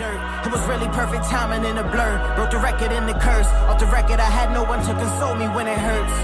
dirt. 0.00 0.20
It 0.46 0.50
was 0.50 0.64
really 0.64 0.88
perfect 0.96 1.24
timing 1.28 1.68
in 1.68 1.76
a 1.76 1.84
blur. 1.84 2.16
Broke 2.34 2.50
the 2.56 2.62
record 2.70 2.90
in 2.90 3.04
the 3.04 3.16
curse. 3.20 3.50
Off 3.68 3.78
the 3.78 3.90
record, 3.92 4.18
I 4.18 4.30
had 4.32 4.48
no 4.58 4.64
one 4.64 4.80
to 4.88 4.92
console 4.96 5.36
me 5.36 5.46
when 5.56 5.66
it 5.68 5.76
hurts. 5.76 6.16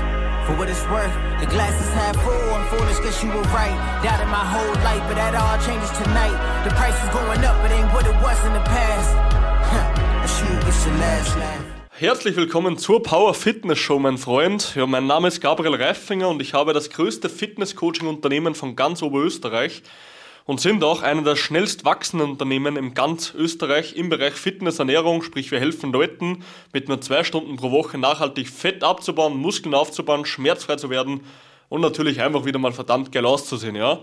For 0.49 0.55
what 0.57 0.69
it's 0.73 0.87
worth, 0.89 1.13
the 1.43 1.49
glass 1.55 1.77
is 1.85 1.91
half 2.01 2.17
full. 2.25 2.47
I'm 2.57 2.65
foolish, 2.73 2.99
guess 3.05 3.23
you 3.23 3.29
were 3.37 3.49
right. 3.53 3.77
Doubted 4.03 4.31
my 4.33 4.45
whole 4.55 4.75
life, 4.89 5.05
but 5.09 5.17
that 5.21 5.35
all 5.37 5.59
changes 5.69 5.93
tonight. 6.01 6.37
The 6.65 6.73
price 6.81 6.97
is 7.05 7.11
going 7.13 7.43
up, 7.45 7.57
it 7.67 7.73
ain't 7.77 7.91
what 7.93 8.07
it 8.07 8.17
was 8.25 8.39
in 8.49 8.53
the 8.59 8.65
past. 8.75 9.13
Herzlich 11.91 12.37
willkommen 12.37 12.77
zur 12.77 13.03
Power 13.03 13.33
Fitness 13.33 13.79
Show, 13.79 13.99
mein 13.99 14.19
Freund. 14.19 14.75
Ja, 14.75 14.87
mein 14.87 15.07
Name 15.07 15.29
ist 15.29 15.41
Gabriel 15.41 15.75
Reifinger 15.75 16.29
und 16.29 16.43
ich 16.43 16.53
habe 16.53 16.75
das 16.75 16.91
größte 16.91 17.29
Fitness-Coaching-Unternehmen 17.31 18.55
von 18.55 18.77
ganz 18.77 19.03
Oberösterreich 19.03 19.83
und 20.47 20.61
sind 20.61 20.85
auch 20.85 21.03
einer 21.03 21.23
der 21.23 21.37
schnellst 21.37 21.85
wachsenden 21.85 22.31
Unternehmen 22.31 22.77
in 22.77 22.95
ganz 22.95 23.35
Österreich 23.35 23.97
im 23.97 24.09
Bereich 24.09 24.35
Fitness, 24.35 24.79
Ernährung, 24.79 25.23
sprich 25.23 25.51
wir 25.51 25.59
helfen 25.59 25.93
Leuten 25.93 26.45
mit 26.73 26.89
nur 26.89 27.01
zwei 27.01 27.25
Stunden 27.25 27.57
pro 27.57 27.73
Woche 27.73 27.99
nachhaltig 27.99 28.49
Fett 28.49 28.85
abzubauen, 28.85 29.37
Muskeln 29.37 29.75
aufzubauen, 29.75 30.25
schmerzfrei 30.25 30.77
zu 30.77 30.89
werden 30.89 31.21
und 31.69 31.81
natürlich 31.81 32.23
einfach 32.23 32.45
wieder 32.45 32.61
mal 32.61 32.73
verdammt 32.73 33.11
geil 33.11 33.27
auszusehen, 33.27 33.75
ja. 33.75 33.99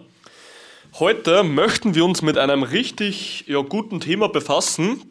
Heute 0.99 1.43
möchten 1.43 1.95
wir 1.95 2.05
uns 2.05 2.21
mit 2.21 2.37
einem 2.37 2.61
richtig 2.61 3.45
ja, 3.47 3.61
guten 3.61 3.99
Thema 3.99 4.27
befassen, 4.27 5.01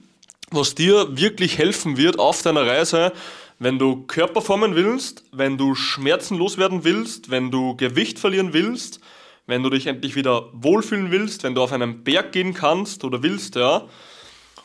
was 0.50 0.74
dir 0.76 1.16
wirklich 1.16 1.58
helfen 1.58 1.96
wird 1.96 2.18
auf 2.20 2.42
deiner 2.42 2.66
Reise, 2.66 3.12
wenn 3.58 3.78
du 3.78 4.04
Körper 4.06 4.42
formen 4.42 4.76
willst, 4.76 5.24
wenn 5.32 5.56
du 5.56 5.74
Schmerzen 5.74 6.36
loswerden 6.36 6.84
willst, 6.84 7.30
wenn 7.30 7.50
du 7.50 7.74
Gewicht 7.76 8.18
verlieren 8.18 8.52
willst, 8.52 9.00
wenn 9.46 9.62
du 9.62 9.70
dich 9.70 9.86
endlich 9.86 10.14
wieder 10.14 10.48
wohlfühlen 10.52 11.10
willst, 11.10 11.42
wenn 11.42 11.54
du 11.54 11.62
auf 11.62 11.72
einen 11.72 12.04
Berg 12.04 12.32
gehen 12.32 12.54
kannst 12.54 13.04
oder 13.04 13.22
willst, 13.22 13.56
ja. 13.56 13.86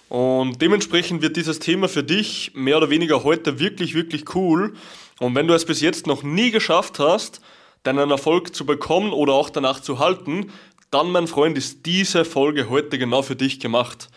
Und 0.09 0.61
dementsprechend 0.61 1.21
wird 1.21 1.35
dieses 1.35 1.59
Thema 1.59 1.89
für 1.89 2.03
dich 2.03 2.51
mehr 2.53 2.77
oder 2.77 2.89
weniger 2.89 3.23
heute 3.23 3.59
wirklich, 3.59 3.93
wirklich 3.93 4.33
cool. 4.35 4.73
Und 5.19 5.35
wenn 5.35 5.47
du 5.47 5.53
es 5.53 5.65
bis 5.65 5.81
jetzt 5.81 6.07
noch 6.07 6.23
nie 6.23 6.51
geschafft 6.51 6.99
hast, 6.99 7.41
deinen 7.83 8.09
Erfolg 8.11 8.55
zu 8.55 8.65
bekommen 8.65 9.11
oder 9.11 9.33
auch 9.33 9.49
danach 9.49 9.81
zu 9.81 9.99
halten, 9.99 10.51
dann, 10.91 11.11
mein 11.11 11.27
Freund, 11.27 11.57
ist 11.57 11.85
diese 11.85 12.23
Folge 12.23 12.69
heute 12.69 12.97
genau 12.97 13.21
für 13.21 13.35
dich 13.35 13.59
gemacht. 13.59 14.07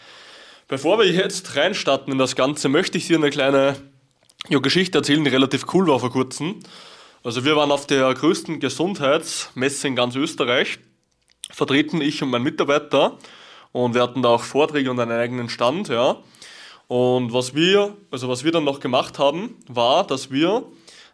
Bevor 0.69 0.99
wir 1.01 1.11
jetzt 1.11 1.57
reinstarten 1.57 2.13
in 2.13 2.19
das 2.19 2.37
Ganze, 2.37 2.69
möchte 2.69 2.97
ich 2.97 3.09
dir 3.09 3.17
eine 3.17 3.31
kleine 3.31 3.77
Geschichte 4.49 4.99
erzählen, 4.99 5.25
die 5.25 5.31
relativ 5.31 5.67
cool 5.75 5.89
war 5.89 5.99
vor 5.99 6.13
kurzem. 6.13 6.61
Also 7.23 7.45
wir 7.45 7.55
waren 7.55 7.71
auf 7.71 7.87
der 7.87 8.15
größten 8.15 8.61
Gesundheitsmesse 8.61 9.89
in 9.89 9.95
ganz 9.95 10.17
Österreich, 10.17 10.79
vertreten 11.51 12.01
ich 12.01 12.23
und 12.23 12.31
mein 12.31 12.43
Mitarbeiter 12.43 13.19
und 13.73 13.93
wir 13.95 14.01
hatten 14.01 14.23
da 14.23 14.31
auch 14.31 14.43
Vorträge 14.43 14.91
und 14.91 14.99
einen 14.99 15.13
eigenen 15.13 15.51
Stand, 15.51 15.89
ja. 15.89 16.17
Und 16.89 17.35
was 17.35 17.55
wir, 17.55 17.95
also 18.11 18.31
was 18.31 18.43
wir 18.43 18.53
dann 18.53 18.65
noch 18.65 18.81
gemacht 18.81 19.19
haben, 19.19 19.59
war, 19.69 20.07
dass 20.07 20.31
wir 20.31 20.65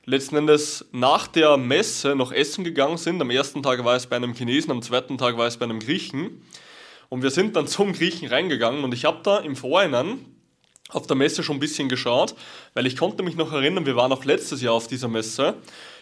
letzten 0.04 0.36
Endes 0.36 0.86
nach 0.92 1.26
der 1.26 1.56
Messe 1.56 2.14
noch 2.14 2.30
essen 2.30 2.62
gegangen 2.62 2.98
sind. 2.98 3.20
Am 3.20 3.30
ersten 3.30 3.64
Tag 3.64 3.84
war 3.84 3.96
es 3.96 4.06
bei 4.06 4.14
einem 4.14 4.32
Chinesen, 4.32 4.70
am 4.70 4.82
zweiten 4.82 5.18
Tag 5.18 5.36
war 5.36 5.48
es 5.48 5.56
bei 5.56 5.64
einem 5.64 5.80
Griechen. 5.80 6.40
Und 7.08 7.24
wir 7.24 7.30
sind 7.30 7.56
dann 7.56 7.66
zum 7.66 7.92
Griechen 7.92 8.28
reingegangen 8.28 8.84
und 8.84 8.94
ich 8.94 9.06
habe 9.06 9.18
da 9.24 9.38
im 9.38 9.56
Vorhinein 9.56 10.24
auf 10.90 11.08
der 11.08 11.16
Messe 11.16 11.42
schon 11.42 11.56
ein 11.56 11.60
bisschen 11.60 11.88
geschaut, 11.88 12.36
weil 12.74 12.86
ich 12.86 12.96
konnte 12.96 13.24
mich 13.24 13.34
noch 13.34 13.52
erinnern, 13.52 13.86
wir 13.86 13.96
waren 13.96 14.12
auch 14.12 14.24
letztes 14.24 14.62
Jahr 14.62 14.74
auf 14.74 14.86
dieser 14.86 15.08
Messe, 15.08 15.56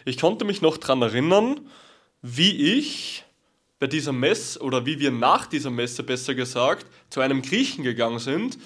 ich 0.05 0.17
konnte 0.17 0.45
mich 0.45 0.61
noch 0.61 0.77
daran 0.77 1.01
erinnern, 1.01 1.61
wie 2.21 2.77
ich 2.77 3.23
bei 3.79 3.87
dieser 3.87 4.13
Messe 4.13 4.61
oder 4.61 4.85
wie 4.85 4.99
wir 4.99 5.11
nach 5.11 5.47
dieser 5.47 5.69
Messe 5.69 6.03
besser 6.03 6.33
gesagt 6.33 6.85
zu 7.09 7.19
einem 7.19 7.41
Griechen 7.41 7.83
gegangen 7.83 8.19
sind 8.19 8.57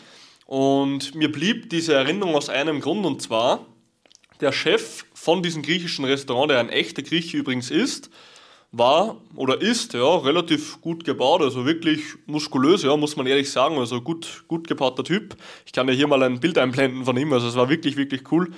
und 0.45 1.15
mir 1.15 1.31
blieb 1.31 1.69
diese 1.69 1.93
Erinnerung 1.93 2.35
aus 2.35 2.49
einem 2.49 2.81
Grund 2.81 3.05
und 3.05 3.21
zwar 3.21 3.65
der 4.41 4.51
Chef 4.51 5.05
von 5.13 5.43
diesem 5.43 5.61
griechischen 5.61 6.05
Restaurant, 6.05 6.51
der 6.51 6.59
ein 6.59 6.69
echter 6.69 7.01
Grieche 7.01 7.37
übrigens 7.37 7.71
ist, 7.71 8.09
war 8.72 9.17
oder 9.35 9.61
ist 9.61 9.94
ja 9.94 10.17
relativ 10.17 10.79
gut 10.81 11.03
gebaut, 11.03 11.41
also 11.41 11.66
wirklich 11.66 12.01
muskulös, 12.28 12.83
ja, 12.83 12.95
muss 12.95 13.16
man 13.16 13.25
ehrlich 13.25 13.49
sagen, 13.51 13.78
also 13.78 14.01
gut, 14.01 14.44
gut 14.47 14.67
gebauter 14.67 15.03
Typ. 15.03 15.35
Ich 15.66 15.72
kann 15.72 15.88
ja 15.88 15.94
hier 15.94 16.07
mal 16.07 16.22
ein 16.22 16.39
Bild 16.39 16.57
einblenden 16.57 17.03
von 17.03 17.17
ihm, 17.17 17.33
also 17.33 17.47
es 17.47 17.55
war 17.55 17.69
wirklich, 17.69 17.97
wirklich 17.97 18.31
cool. 18.31 18.51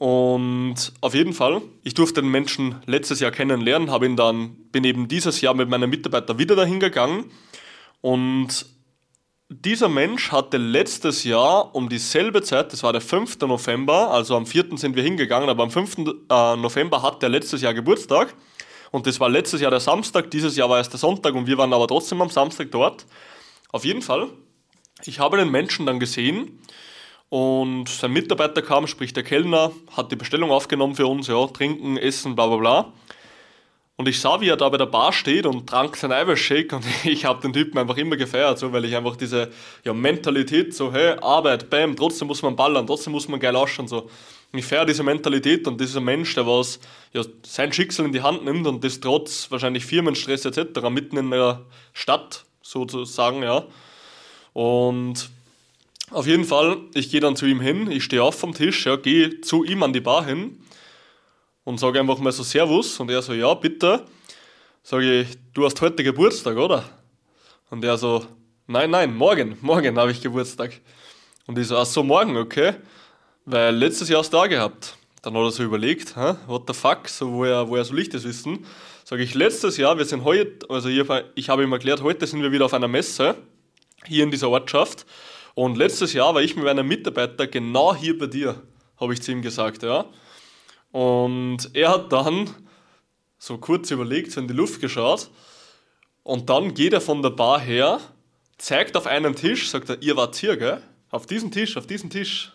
Und 0.00 0.94
auf 1.02 1.12
jeden 1.12 1.34
Fall, 1.34 1.60
ich 1.84 1.92
durfte 1.92 2.22
den 2.22 2.30
Menschen 2.30 2.76
letztes 2.86 3.20
Jahr 3.20 3.32
kennenlernen, 3.32 3.90
habe 3.90 4.06
ihn 4.06 4.16
dann, 4.16 4.56
bin 4.72 4.82
eben 4.84 5.08
dieses 5.08 5.42
Jahr 5.42 5.52
mit 5.52 5.68
meinem 5.68 5.90
Mitarbeiter 5.90 6.38
wieder 6.38 6.56
dahin 6.56 6.80
gegangen 6.80 7.30
und 8.00 8.64
dieser 9.50 9.90
Mensch 9.90 10.32
hatte 10.32 10.56
letztes 10.56 11.24
Jahr 11.24 11.74
um 11.74 11.90
dieselbe 11.90 12.40
Zeit, 12.40 12.72
das 12.72 12.82
war 12.82 12.94
der 12.94 13.02
5. 13.02 13.40
November, 13.40 14.10
also 14.10 14.38
am 14.38 14.46
4. 14.46 14.78
sind 14.78 14.96
wir 14.96 15.02
hingegangen, 15.02 15.50
aber 15.50 15.64
am 15.64 15.70
5. 15.70 15.98
Äh, 15.98 16.56
November 16.56 17.02
hat 17.02 17.22
er 17.22 17.28
letztes 17.28 17.60
Jahr 17.60 17.74
Geburtstag 17.74 18.34
und 18.92 19.06
das 19.06 19.20
war 19.20 19.28
letztes 19.28 19.60
Jahr 19.60 19.70
der 19.70 19.80
Samstag, 19.80 20.30
dieses 20.30 20.56
Jahr 20.56 20.70
war 20.70 20.80
es 20.80 20.88
der 20.88 20.98
Sonntag 20.98 21.34
und 21.34 21.46
wir 21.46 21.58
waren 21.58 21.74
aber 21.74 21.86
trotzdem 21.86 22.22
am 22.22 22.30
Samstag 22.30 22.70
dort. 22.70 23.04
Auf 23.70 23.84
jeden 23.84 24.00
Fall, 24.00 24.30
ich 25.04 25.20
habe 25.20 25.36
den 25.36 25.50
Menschen 25.50 25.84
dann 25.84 26.00
gesehen 26.00 26.58
und 27.30 27.88
sein 27.88 28.12
Mitarbeiter 28.12 28.60
kam, 28.60 28.86
sprich 28.86 29.12
der 29.12 29.22
Kellner, 29.22 29.72
hat 29.96 30.12
die 30.12 30.16
Bestellung 30.16 30.50
aufgenommen 30.50 30.94
für 30.94 31.06
uns, 31.06 31.28
ja, 31.28 31.46
trinken, 31.46 31.96
essen, 31.96 32.34
bla 32.36 32.46
bla 32.48 32.56
bla. 32.56 32.92
Und 33.96 34.08
ich 34.08 34.18
sah, 34.18 34.40
wie 34.40 34.48
er 34.48 34.56
da 34.56 34.68
bei 34.68 34.78
der 34.78 34.86
Bar 34.86 35.12
steht 35.12 35.46
und 35.46 35.68
trank 35.68 35.96
seinen 35.96 36.12
Eiweißshake 36.12 36.74
und 36.74 36.84
ich 37.04 37.24
habe 37.24 37.40
den 37.40 37.52
Typen 37.52 37.78
einfach 37.78 37.96
immer 37.96 38.16
gefeiert, 38.16 38.58
so, 38.58 38.72
weil 38.72 38.84
ich 38.84 38.96
einfach 38.96 39.16
diese 39.16 39.50
ja, 39.84 39.92
Mentalität, 39.92 40.74
so 40.74 40.92
hey, 40.92 41.16
Arbeit, 41.20 41.70
bam, 41.70 41.96
trotzdem 41.96 42.28
muss 42.28 42.42
man 42.42 42.56
ballern, 42.56 42.86
trotzdem 42.86 43.12
muss 43.12 43.28
man 43.28 43.40
geil 43.40 43.56
ausschauen, 43.56 43.88
so 43.88 44.10
ich 44.52 44.64
feiere 44.64 44.84
diese 44.84 45.02
Mentalität 45.02 45.66
und 45.68 45.80
dieser 45.80 46.00
Mensch, 46.00 46.34
der 46.34 46.46
was 46.46 46.80
ja, 47.12 47.22
sein 47.44 47.72
Schicksal 47.72 48.06
in 48.06 48.12
die 48.12 48.22
Hand 48.22 48.44
nimmt 48.44 48.66
und 48.66 48.82
das 48.82 49.00
trotz 49.00 49.50
wahrscheinlich 49.50 49.84
Firmenstress 49.84 50.44
etc. 50.44 50.80
mitten 50.90 51.16
in 51.16 51.30
der 51.30 51.60
Stadt 51.92 52.44
sozusagen, 52.62 53.42
ja. 53.42 53.64
Und 54.52 55.30
auf 56.10 56.26
jeden 56.26 56.44
Fall, 56.44 56.78
ich 56.94 57.10
gehe 57.10 57.20
dann 57.20 57.36
zu 57.36 57.46
ihm 57.46 57.60
hin, 57.60 57.90
ich 57.90 58.04
stehe 58.04 58.22
auf 58.22 58.38
vom 58.38 58.54
Tisch, 58.54 58.86
ja, 58.86 58.96
gehe 58.96 59.40
zu 59.40 59.64
ihm 59.64 59.82
an 59.82 59.92
die 59.92 60.00
Bar 60.00 60.24
hin 60.24 60.60
und 61.64 61.78
sage 61.78 62.00
einfach 62.00 62.18
mal 62.18 62.32
so 62.32 62.42
Servus 62.42 62.98
und 63.00 63.10
er 63.10 63.22
so, 63.22 63.32
ja, 63.32 63.52
bitte. 63.54 64.04
Sage 64.82 65.20
ich, 65.20 65.28
du 65.52 65.64
hast 65.64 65.80
heute 65.80 66.02
Geburtstag, 66.02 66.56
oder? 66.56 66.84
Und 67.68 67.84
er 67.84 67.96
so, 67.96 68.24
nein, 68.66 68.90
nein, 68.90 69.14
morgen, 69.14 69.56
morgen 69.60 69.96
habe 69.98 70.10
ich 70.10 70.20
Geburtstag. 70.20 70.80
Und 71.46 71.58
ich 71.58 71.68
so, 71.68 71.76
ach 71.76 71.86
so, 71.86 72.02
morgen, 72.02 72.36
okay. 72.36 72.74
Weil 73.44 73.76
letztes 73.76 74.08
Jahr 74.08 74.20
hast 74.20 74.32
du 74.32 74.38
da 74.38 74.46
gehabt. 74.46 74.96
Dann 75.22 75.34
hat 75.34 75.42
er 75.42 75.50
so 75.50 75.62
überlegt, 75.62 76.16
Hä? 76.16 76.34
what 76.46 76.62
the 76.66 76.72
fuck, 76.72 77.08
so 77.08 77.30
woher, 77.30 77.68
woher 77.68 77.84
soll 77.84 77.98
ich 77.98 78.08
das 78.08 78.24
wissen? 78.24 78.64
Sage 79.04 79.22
ich, 79.22 79.34
letztes 79.34 79.76
Jahr, 79.76 79.98
wir 79.98 80.06
sind 80.06 80.24
heute, 80.24 80.68
also 80.70 80.88
ich, 80.88 81.06
ich 81.34 81.48
habe 81.50 81.62
ihm 81.62 81.72
erklärt, 81.72 82.02
heute 82.02 82.26
sind 82.26 82.42
wir 82.42 82.52
wieder 82.52 82.64
auf 82.64 82.74
einer 82.74 82.88
Messe, 82.88 83.36
hier 84.06 84.24
in 84.24 84.30
dieser 84.30 84.48
Ortschaft. 84.48 85.04
Und 85.60 85.76
letztes 85.76 86.14
Jahr 86.14 86.34
war 86.34 86.40
ich 86.40 86.56
mit 86.56 86.64
meinem 86.64 86.88
Mitarbeiter 86.88 87.46
genau 87.46 87.94
hier 87.94 88.18
bei 88.18 88.28
dir, 88.28 88.62
habe 88.98 89.12
ich 89.12 89.20
zu 89.20 89.30
ihm 89.30 89.42
gesagt, 89.42 89.82
ja. 89.82 90.06
Und 90.90 91.68
er 91.74 91.90
hat 91.90 92.10
dann 92.10 92.48
so 93.36 93.58
kurz 93.58 93.90
überlegt, 93.90 94.32
so 94.32 94.40
in 94.40 94.48
die 94.48 94.54
Luft 94.54 94.80
geschaut 94.80 95.28
und 96.22 96.48
dann 96.48 96.72
geht 96.72 96.94
er 96.94 97.02
von 97.02 97.20
der 97.20 97.28
Bar 97.28 97.60
her, 97.60 98.00
zeigt 98.56 98.96
auf 98.96 99.06
einen 99.06 99.36
Tisch, 99.36 99.68
sagt 99.68 99.90
er, 99.90 100.00
ihr 100.00 100.16
wart 100.16 100.34
hier, 100.36 100.56
gell? 100.56 100.82
auf 101.10 101.26
diesen 101.26 101.50
Tisch, 101.50 101.76
auf 101.76 101.86
diesen 101.86 102.08
Tisch. 102.08 102.52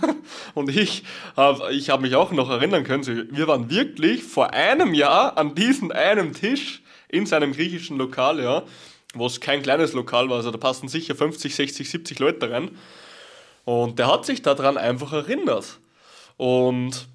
und 0.54 0.74
ich 0.74 1.02
habe 1.36 1.74
ich 1.74 1.90
hab 1.90 2.00
mich 2.00 2.14
auch 2.14 2.32
noch 2.32 2.48
erinnern 2.48 2.84
können, 2.84 3.28
wir 3.32 3.48
waren 3.48 3.68
wirklich 3.68 4.22
vor 4.22 4.54
einem 4.54 4.94
Jahr 4.94 5.36
an 5.36 5.54
diesem 5.54 5.90
einen 5.90 6.32
Tisch 6.32 6.80
in 7.10 7.26
seinem 7.26 7.52
griechischen 7.52 7.98
Lokal, 7.98 8.40
ja, 8.40 8.62
wo 9.14 9.26
es 9.26 9.40
kein 9.40 9.62
kleines 9.62 9.92
Lokal 9.92 10.28
war, 10.28 10.36
also 10.36 10.50
da 10.50 10.58
passen 10.58 10.88
sicher 10.88 11.14
50, 11.14 11.54
60, 11.54 11.88
70 11.88 12.18
Leute 12.18 12.50
rein. 12.50 12.70
Und 13.64 13.98
der 13.98 14.06
hat 14.06 14.24
sich 14.24 14.42
daran 14.42 14.78
einfach 14.78 15.12
erinnert. 15.12 15.78
Und 16.36 17.08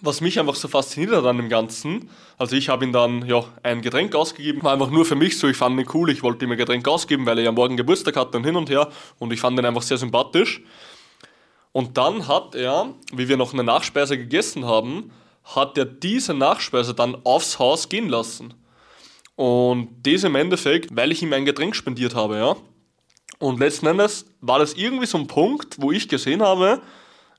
was 0.00 0.20
mich 0.20 0.38
einfach 0.38 0.54
so 0.54 0.68
fasziniert 0.68 1.12
hat 1.12 1.24
an 1.24 1.38
dem 1.38 1.48
Ganzen, 1.48 2.10
also 2.36 2.56
ich 2.56 2.68
habe 2.68 2.84
ihm 2.84 2.92
dann 2.92 3.26
ja 3.26 3.44
ein 3.62 3.80
Getränk 3.80 4.14
ausgegeben, 4.14 4.62
war 4.62 4.72
einfach 4.72 4.90
nur 4.90 5.04
für 5.04 5.14
mich 5.14 5.38
so, 5.38 5.48
ich 5.48 5.56
fand 5.56 5.80
ihn 5.80 5.88
cool, 5.94 6.10
ich 6.10 6.22
wollte 6.22 6.44
ihm 6.44 6.52
ein 6.52 6.58
Getränk 6.58 6.86
ausgeben, 6.86 7.26
weil 7.26 7.38
er 7.38 7.44
ja 7.44 7.52
morgen 7.52 7.76
Geburtstag 7.76 8.16
hatte 8.16 8.36
und 8.36 8.44
hin 8.44 8.56
und 8.56 8.68
her 8.68 8.88
und 9.18 9.32
ich 9.32 9.40
fand 9.40 9.58
ihn 9.58 9.64
einfach 9.64 9.82
sehr 9.82 9.96
sympathisch. 9.96 10.62
Und 11.72 11.96
dann 11.96 12.28
hat 12.28 12.54
er, 12.54 12.94
wie 13.12 13.28
wir 13.28 13.36
noch 13.36 13.52
eine 13.52 13.64
Nachspeise 13.64 14.18
gegessen 14.18 14.64
haben, 14.64 15.10
hat 15.42 15.76
er 15.78 15.84
diese 15.84 16.34
Nachspeise 16.34 16.94
dann 16.94 17.16
aufs 17.24 17.58
Haus 17.58 17.88
gehen 17.88 18.08
lassen. 18.08 18.54
Und 19.36 19.88
das 20.02 20.24
im 20.24 20.36
Endeffekt, 20.36 20.94
weil 20.96 21.12
ich 21.12 21.22
ihm 21.22 21.32
ein 21.32 21.44
Getränk 21.44 21.74
spendiert 21.74 22.14
habe, 22.14 22.36
ja. 22.36 22.56
Und 23.38 23.58
letzten 23.58 23.86
Endes 23.86 24.26
war 24.40 24.58
das 24.58 24.74
irgendwie 24.74 25.06
so 25.06 25.18
ein 25.18 25.26
Punkt, 25.26 25.80
wo 25.80 25.90
ich 25.90 26.08
gesehen 26.08 26.42
habe, 26.42 26.80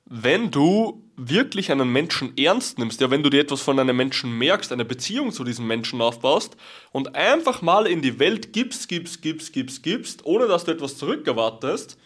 wenn 0.05 0.51
du 0.51 1.01
wirklich 1.17 1.71
einen 1.71 1.91
Menschen 1.91 2.37
ernst 2.37 2.77
nimmst, 2.77 2.99
ja, 2.99 3.09
wenn 3.09 3.23
du 3.23 3.29
dir 3.29 3.41
etwas 3.41 3.61
von 3.61 3.79
einem 3.79 3.95
Menschen 3.95 4.37
merkst, 4.37 4.71
eine 4.71 4.85
Beziehung 4.85 5.31
zu 5.31 5.43
diesem 5.43 5.65
Menschen 5.65 6.01
aufbaust 6.01 6.57
und 6.91 7.15
einfach 7.15 7.61
mal 7.61 7.87
in 7.87 8.01
die 8.01 8.19
Welt 8.19 8.51
gibst, 8.51 8.89
gibst, 8.89 9.21
gibst, 9.21 9.53
gibst, 9.53 9.81
gibst, 9.81 10.25
ohne 10.25 10.47
dass 10.47 10.65
du 10.65 10.71
etwas 10.71 10.97
zurückerwartest, 10.97 11.97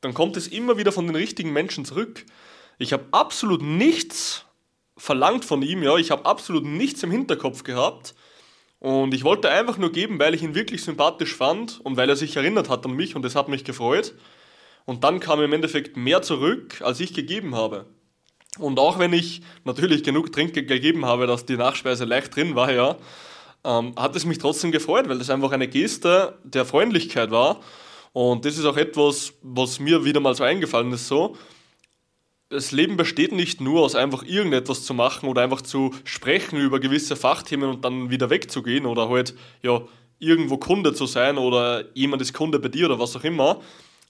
dann 0.00 0.14
kommt 0.14 0.36
es 0.36 0.46
immer 0.46 0.78
wieder 0.78 0.92
von 0.92 1.06
den 1.06 1.16
richtigen 1.16 1.52
Menschen 1.52 1.84
zurück. 1.84 2.24
Ich 2.78 2.92
habe 2.92 3.06
absolut 3.10 3.62
nichts 3.62 4.44
verlangt 4.96 5.44
von 5.44 5.62
ihm, 5.62 5.82
ja, 5.82 5.96
ich 5.96 6.12
habe 6.12 6.24
absolut 6.24 6.64
nichts 6.64 7.02
im 7.02 7.10
Hinterkopf 7.10 7.64
gehabt. 7.64 8.14
Und 8.80 9.12
ich 9.12 9.24
wollte 9.24 9.50
einfach 9.50 9.76
nur 9.76 9.90
geben, 9.90 10.18
weil 10.18 10.34
ich 10.34 10.42
ihn 10.42 10.54
wirklich 10.54 10.82
sympathisch 10.82 11.34
fand 11.34 11.80
und 11.80 11.96
weil 11.96 12.08
er 12.08 12.16
sich 12.16 12.36
erinnert 12.36 12.68
hat 12.68 12.84
an 12.86 12.92
mich 12.92 13.16
und 13.16 13.22
das 13.22 13.34
hat 13.34 13.48
mich 13.48 13.64
gefreut. 13.64 14.14
Und 14.84 15.04
dann 15.04 15.20
kam 15.20 15.42
im 15.42 15.52
Endeffekt 15.52 15.96
mehr 15.96 16.22
zurück, 16.22 16.80
als 16.82 17.00
ich 17.00 17.12
gegeben 17.12 17.54
habe. 17.54 17.86
Und 18.58 18.78
auch 18.78 18.98
wenn 18.98 19.12
ich 19.12 19.42
natürlich 19.64 20.02
genug 20.02 20.32
Trinkgeld 20.32 20.68
gegeben 20.68 21.04
habe, 21.04 21.26
dass 21.26 21.44
die 21.44 21.56
Nachspeise 21.56 22.04
leicht 22.04 22.34
drin 22.34 22.54
war, 22.54 22.72
ja, 22.72 22.96
ähm, 23.64 23.94
hat 23.96 24.16
es 24.16 24.24
mich 24.24 24.38
trotzdem 24.38 24.72
gefreut, 24.72 25.08
weil 25.08 25.18
das 25.18 25.30
einfach 25.30 25.52
eine 25.52 25.68
Geste 25.68 26.38
der 26.44 26.64
Freundlichkeit 26.64 27.30
war. 27.30 27.60
Und 28.12 28.44
das 28.44 28.56
ist 28.56 28.64
auch 28.64 28.76
etwas, 28.76 29.32
was 29.42 29.78
mir 29.80 30.04
wieder 30.04 30.20
mal 30.20 30.34
so 30.34 30.44
eingefallen 30.44 30.92
ist 30.92 31.08
so. 31.08 31.36
Das 32.50 32.72
Leben 32.72 32.96
besteht 32.96 33.32
nicht 33.32 33.60
nur 33.60 33.82
aus 33.82 33.94
einfach 33.94 34.24
irgendetwas 34.24 34.84
zu 34.84 34.94
machen 34.94 35.28
oder 35.28 35.42
einfach 35.42 35.60
zu 35.60 35.94
sprechen 36.04 36.58
über 36.58 36.80
gewisse 36.80 37.14
Fachthemen 37.14 37.68
und 37.68 37.84
dann 37.84 38.08
wieder 38.08 38.30
wegzugehen 38.30 38.86
oder 38.86 39.10
halt 39.10 39.34
ja 39.62 39.82
irgendwo 40.18 40.56
Kunde 40.56 40.94
zu 40.94 41.04
sein 41.04 41.36
oder 41.36 41.84
jemand 41.94 42.22
ist 42.22 42.32
Kunde 42.32 42.58
bei 42.58 42.68
dir 42.68 42.86
oder 42.86 42.98
was 42.98 43.14
auch 43.16 43.24
immer, 43.24 43.60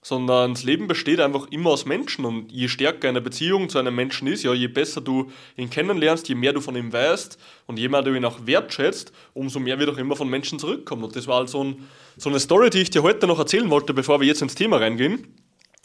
sondern 0.01 0.53
das 0.53 0.63
Leben 0.63 0.87
besteht 0.87 1.19
einfach 1.19 1.47
immer 1.51 1.71
aus 1.71 1.85
Menschen 1.85 2.23
und 2.23 2.51
je 2.51 2.69
stärker 2.69 3.09
eine 3.09 3.19
Beziehung 3.19 3.67
zu 3.67 3.77
einem 3.77 3.93
Menschen 3.93 4.27
ist, 4.27 4.43
ja, 4.43 4.53
je 4.53 4.67
besser 4.67 5.01
du 5.01 5.29
ihn 5.57 5.69
kennenlernst, 5.69 6.29
je 6.29 6.35
mehr 6.35 6.53
du 6.53 6.61
von 6.61 6.77
ihm 6.77 6.93
weißt 6.93 7.37
und 7.67 7.77
je 7.77 7.89
mehr 7.89 8.01
du 8.01 8.15
ihn 8.15 8.23
auch 8.23 8.45
wertschätzt, 8.45 9.11
umso 9.33 9.59
mehr 9.59 9.77
wird 9.79 9.89
auch 9.89 9.97
immer 9.97 10.15
von 10.15 10.29
Menschen 10.29 10.59
zurückkommen. 10.59 11.03
Und 11.03 11.15
das 11.15 11.27
war 11.27 11.39
halt 11.39 11.49
so, 11.49 11.63
ein, 11.63 11.89
so 12.15 12.29
eine 12.29 12.39
Story, 12.39 12.69
die 12.69 12.79
ich 12.79 12.89
dir 12.89 13.03
heute 13.03 13.27
noch 13.27 13.39
erzählen 13.39 13.69
wollte, 13.69 13.93
bevor 13.93 14.21
wir 14.21 14.27
jetzt 14.27 14.41
ins 14.41 14.55
Thema 14.55 14.77
reingehen. 14.77 15.27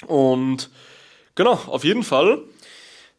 Und 0.07 0.71
genau, 1.35 1.53
auf 1.67 1.85
jeden 1.85 2.03
Fall, 2.03 2.43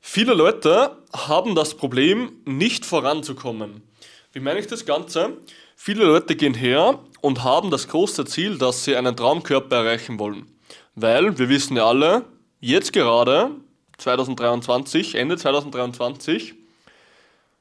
viele 0.01 0.33
Leute 0.33 0.97
haben 1.13 1.56
das 1.56 1.75
Problem, 1.75 2.31
nicht 2.45 2.85
voranzukommen. 2.85 3.83
Wie 4.33 4.39
meine 4.39 4.59
ich 4.59 4.67
das 4.67 4.85
Ganze? 4.85 5.38
Viele 5.75 6.06
Leute 6.06 6.35
gehen 6.35 6.53
her 6.53 7.00
und 7.21 7.44
haben 7.44 7.71
das 7.71 7.88
große 7.88 8.25
Ziel, 8.25 8.57
dass 8.57 8.83
sie 8.83 8.95
einen 8.95 9.15
Traumkörper 9.15 9.77
erreichen 9.77 10.19
wollen. 10.19 10.45
Weil 10.95 11.38
wir 11.38 11.50
wissen 11.50 11.77
ja 11.77 11.85
alle, 11.85 12.25
jetzt 12.59 12.94
gerade, 12.94 13.51
2023, 13.97 15.15
Ende 15.15 15.38
2023, 15.38 16.56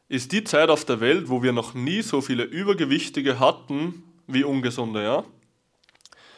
ist 0.09 0.33
die 0.33 0.45
Zeit 0.45 0.69
auf 0.69 0.85
der 0.85 1.01
Welt, 1.01 1.29
wo 1.29 1.43
wir 1.43 1.53
noch 1.53 1.75
nie 1.75 2.03
so 2.03 2.21
viele 2.21 2.45
Übergewichtige 2.45 3.41
hatten 3.41 4.03
wie 4.27 4.45
ungesunde, 4.45 5.03
ja? 5.03 5.25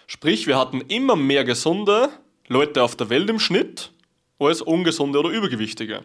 Sprich, 0.06 0.46
wir 0.46 0.58
hatten 0.58 0.82
immer 0.82 1.16
mehr 1.16 1.44
gesunde 1.44 2.10
Leute 2.46 2.82
auf 2.82 2.94
der 2.94 3.10
Welt 3.10 3.28
im 3.28 3.40
Schnitt 3.40 3.90
als 4.38 4.62
ungesunde 4.62 5.18
oder 5.18 5.30
Übergewichtige. 5.30 6.04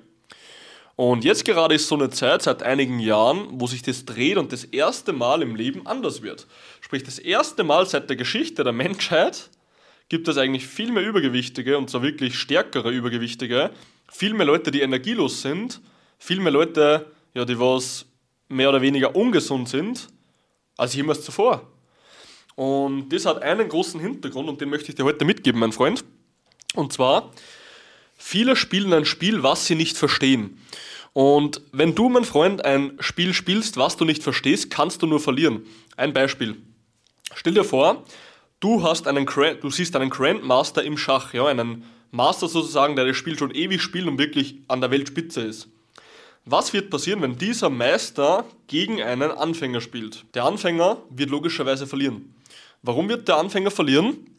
Und 0.95 1.23
jetzt 1.23 1.45
gerade 1.45 1.75
ist 1.75 1.87
so 1.87 1.95
eine 1.95 2.09
Zeit 2.09 2.43
seit 2.43 2.63
einigen 2.63 2.99
Jahren, 2.99 3.47
wo 3.53 3.65
sich 3.67 3.81
das 3.81 4.05
dreht 4.05 4.37
und 4.37 4.51
das 4.51 4.65
erste 4.65 5.13
Mal 5.13 5.41
im 5.41 5.55
Leben 5.55 5.87
anders 5.87 6.21
wird. 6.21 6.47
Sprich, 6.81 7.03
das 7.03 7.17
erste 7.17 7.63
Mal 7.63 7.85
seit 7.87 8.09
der 8.09 8.17
Geschichte 8.17 8.63
der 8.63 8.73
Menschheit 8.73 9.49
gibt 10.09 10.27
es 10.27 10.37
eigentlich 10.37 10.67
viel 10.67 10.91
mehr 10.91 11.03
Übergewichtige 11.03 11.77
und 11.77 11.89
zwar 11.89 12.03
wirklich 12.03 12.37
stärkere 12.37 12.91
Übergewichtige, 12.91 13.71
viel 14.11 14.33
mehr 14.33 14.45
Leute, 14.45 14.69
die 14.69 14.81
energielos 14.81 15.41
sind, 15.41 15.81
viel 16.19 16.39
mehr 16.39 16.51
Leute, 16.51 17.07
ja, 17.33 17.45
die 17.45 17.57
was 17.57 18.05
mehr 18.49 18.69
oder 18.69 18.81
weniger 18.81 19.15
ungesund 19.15 19.69
sind, 19.69 20.09
als 20.77 20.93
jemals 20.93 21.23
zuvor. 21.23 21.67
Und 22.55 23.09
das 23.09 23.25
hat 23.25 23.41
einen 23.41 23.69
großen 23.69 23.99
Hintergrund 23.99 24.49
und 24.49 24.59
den 24.59 24.69
möchte 24.69 24.89
ich 24.89 24.95
dir 24.95 25.05
heute 25.05 25.23
mitgeben, 25.25 25.59
mein 25.59 25.71
Freund. 25.71 26.03
Und 26.75 26.91
zwar, 26.93 27.31
viele 28.21 28.55
spielen 28.55 28.93
ein 28.93 29.05
Spiel, 29.05 29.43
was 29.43 29.65
sie 29.65 29.75
nicht 29.75 29.97
verstehen. 29.97 30.57
Und 31.13 31.61
wenn 31.73 31.95
du, 31.95 32.07
mein 32.07 32.23
Freund, 32.23 32.63
ein 32.63 32.93
Spiel 32.99 33.33
spielst, 33.33 33.75
was 33.77 33.97
du 33.97 34.05
nicht 34.05 34.23
verstehst, 34.23 34.69
kannst 34.69 35.01
du 35.01 35.07
nur 35.07 35.19
verlieren. 35.19 35.65
Ein 35.97 36.13
Beispiel. 36.13 36.57
Stell 37.35 37.53
dir 37.53 37.65
vor, 37.65 38.05
du 38.59 38.83
hast 38.83 39.07
einen 39.07 39.25
du 39.25 39.69
siehst 39.69 39.95
einen 39.95 40.09
Grandmaster 40.09 40.83
im 40.83 40.97
Schach, 40.97 41.33
ja, 41.33 41.45
einen 41.47 41.83
Master 42.11 42.47
sozusagen, 42.47 42.95
der 42.95 43.05
das 43.05 43.17
Spiel 43.17 43.37
schon 43.37 43.51
ewig 43.51 43.81
spielt 43.81 44.07
und 44.07 44.19
wirklich 44.19 44.55
an 44.67 44.81
der 44.81 44.91
Weltspitze 44.91 45.41
ist. 45.41 45.67
Was 46.45 46.73
wird 46.73 46.89
passieren, 46.89 47.21
wenn 47.21 47.37
dieser 47.37 47.69
Meister 47.69 48.45
gegen 48.67 49.01
einen 49.01 49.31
Anfänger 49.31 49.81
spielt? 49.81 50.25
Der 50.33 50.45
Anfänger 50.45 50.97
wird 51.09 51.29
logischerweise 51.29 51.87
verlieren. 51.87 52.33
Warum 52.81 53.09
wird 53.09 53.27
der 53.27 53.37
Anfänger 53.37 53.69
verlieren? 53.69 54.30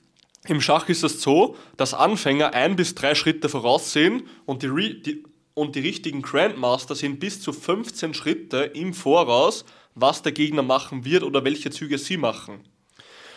Im 0.46 0.60
Schach 0.60 0.88
ist 0.88 1.04
es 1.04 1.22
so, 1.22 1.56
dass 1.76 1.94
Anfänger 1.94 2.52
ein 2.52 2.74
bis 2.74 2.94
drei 2.94 3.14
Schritte 3.14 3.48
voraussehen 3.48 4.24
und 4.44 4.62
die, 4.62 5.02
die, 5.02 5.22
und 5.54 5.76
die 5.76 5.80
richtigen 5.80 6.22
Grandmaster 6.22 6.96
sind 6.96 7.20
bis 7.20 7.40
zu 7.40 7.52
15 7.52 8.12
Schritte 8.14 8.58
im 8.58 8.92
Voraus, 8.92 9.64
was 9.94 10.22
der 10.22 10.32
Gegner 10.32 10.62
machen 10.62 11.04
wird 11.04 11.22
oder 11.22 11.44
welche 11.44 11.70
Züge 11.70 11.98
sie 11.98 12.16
machen. 12.16 12.60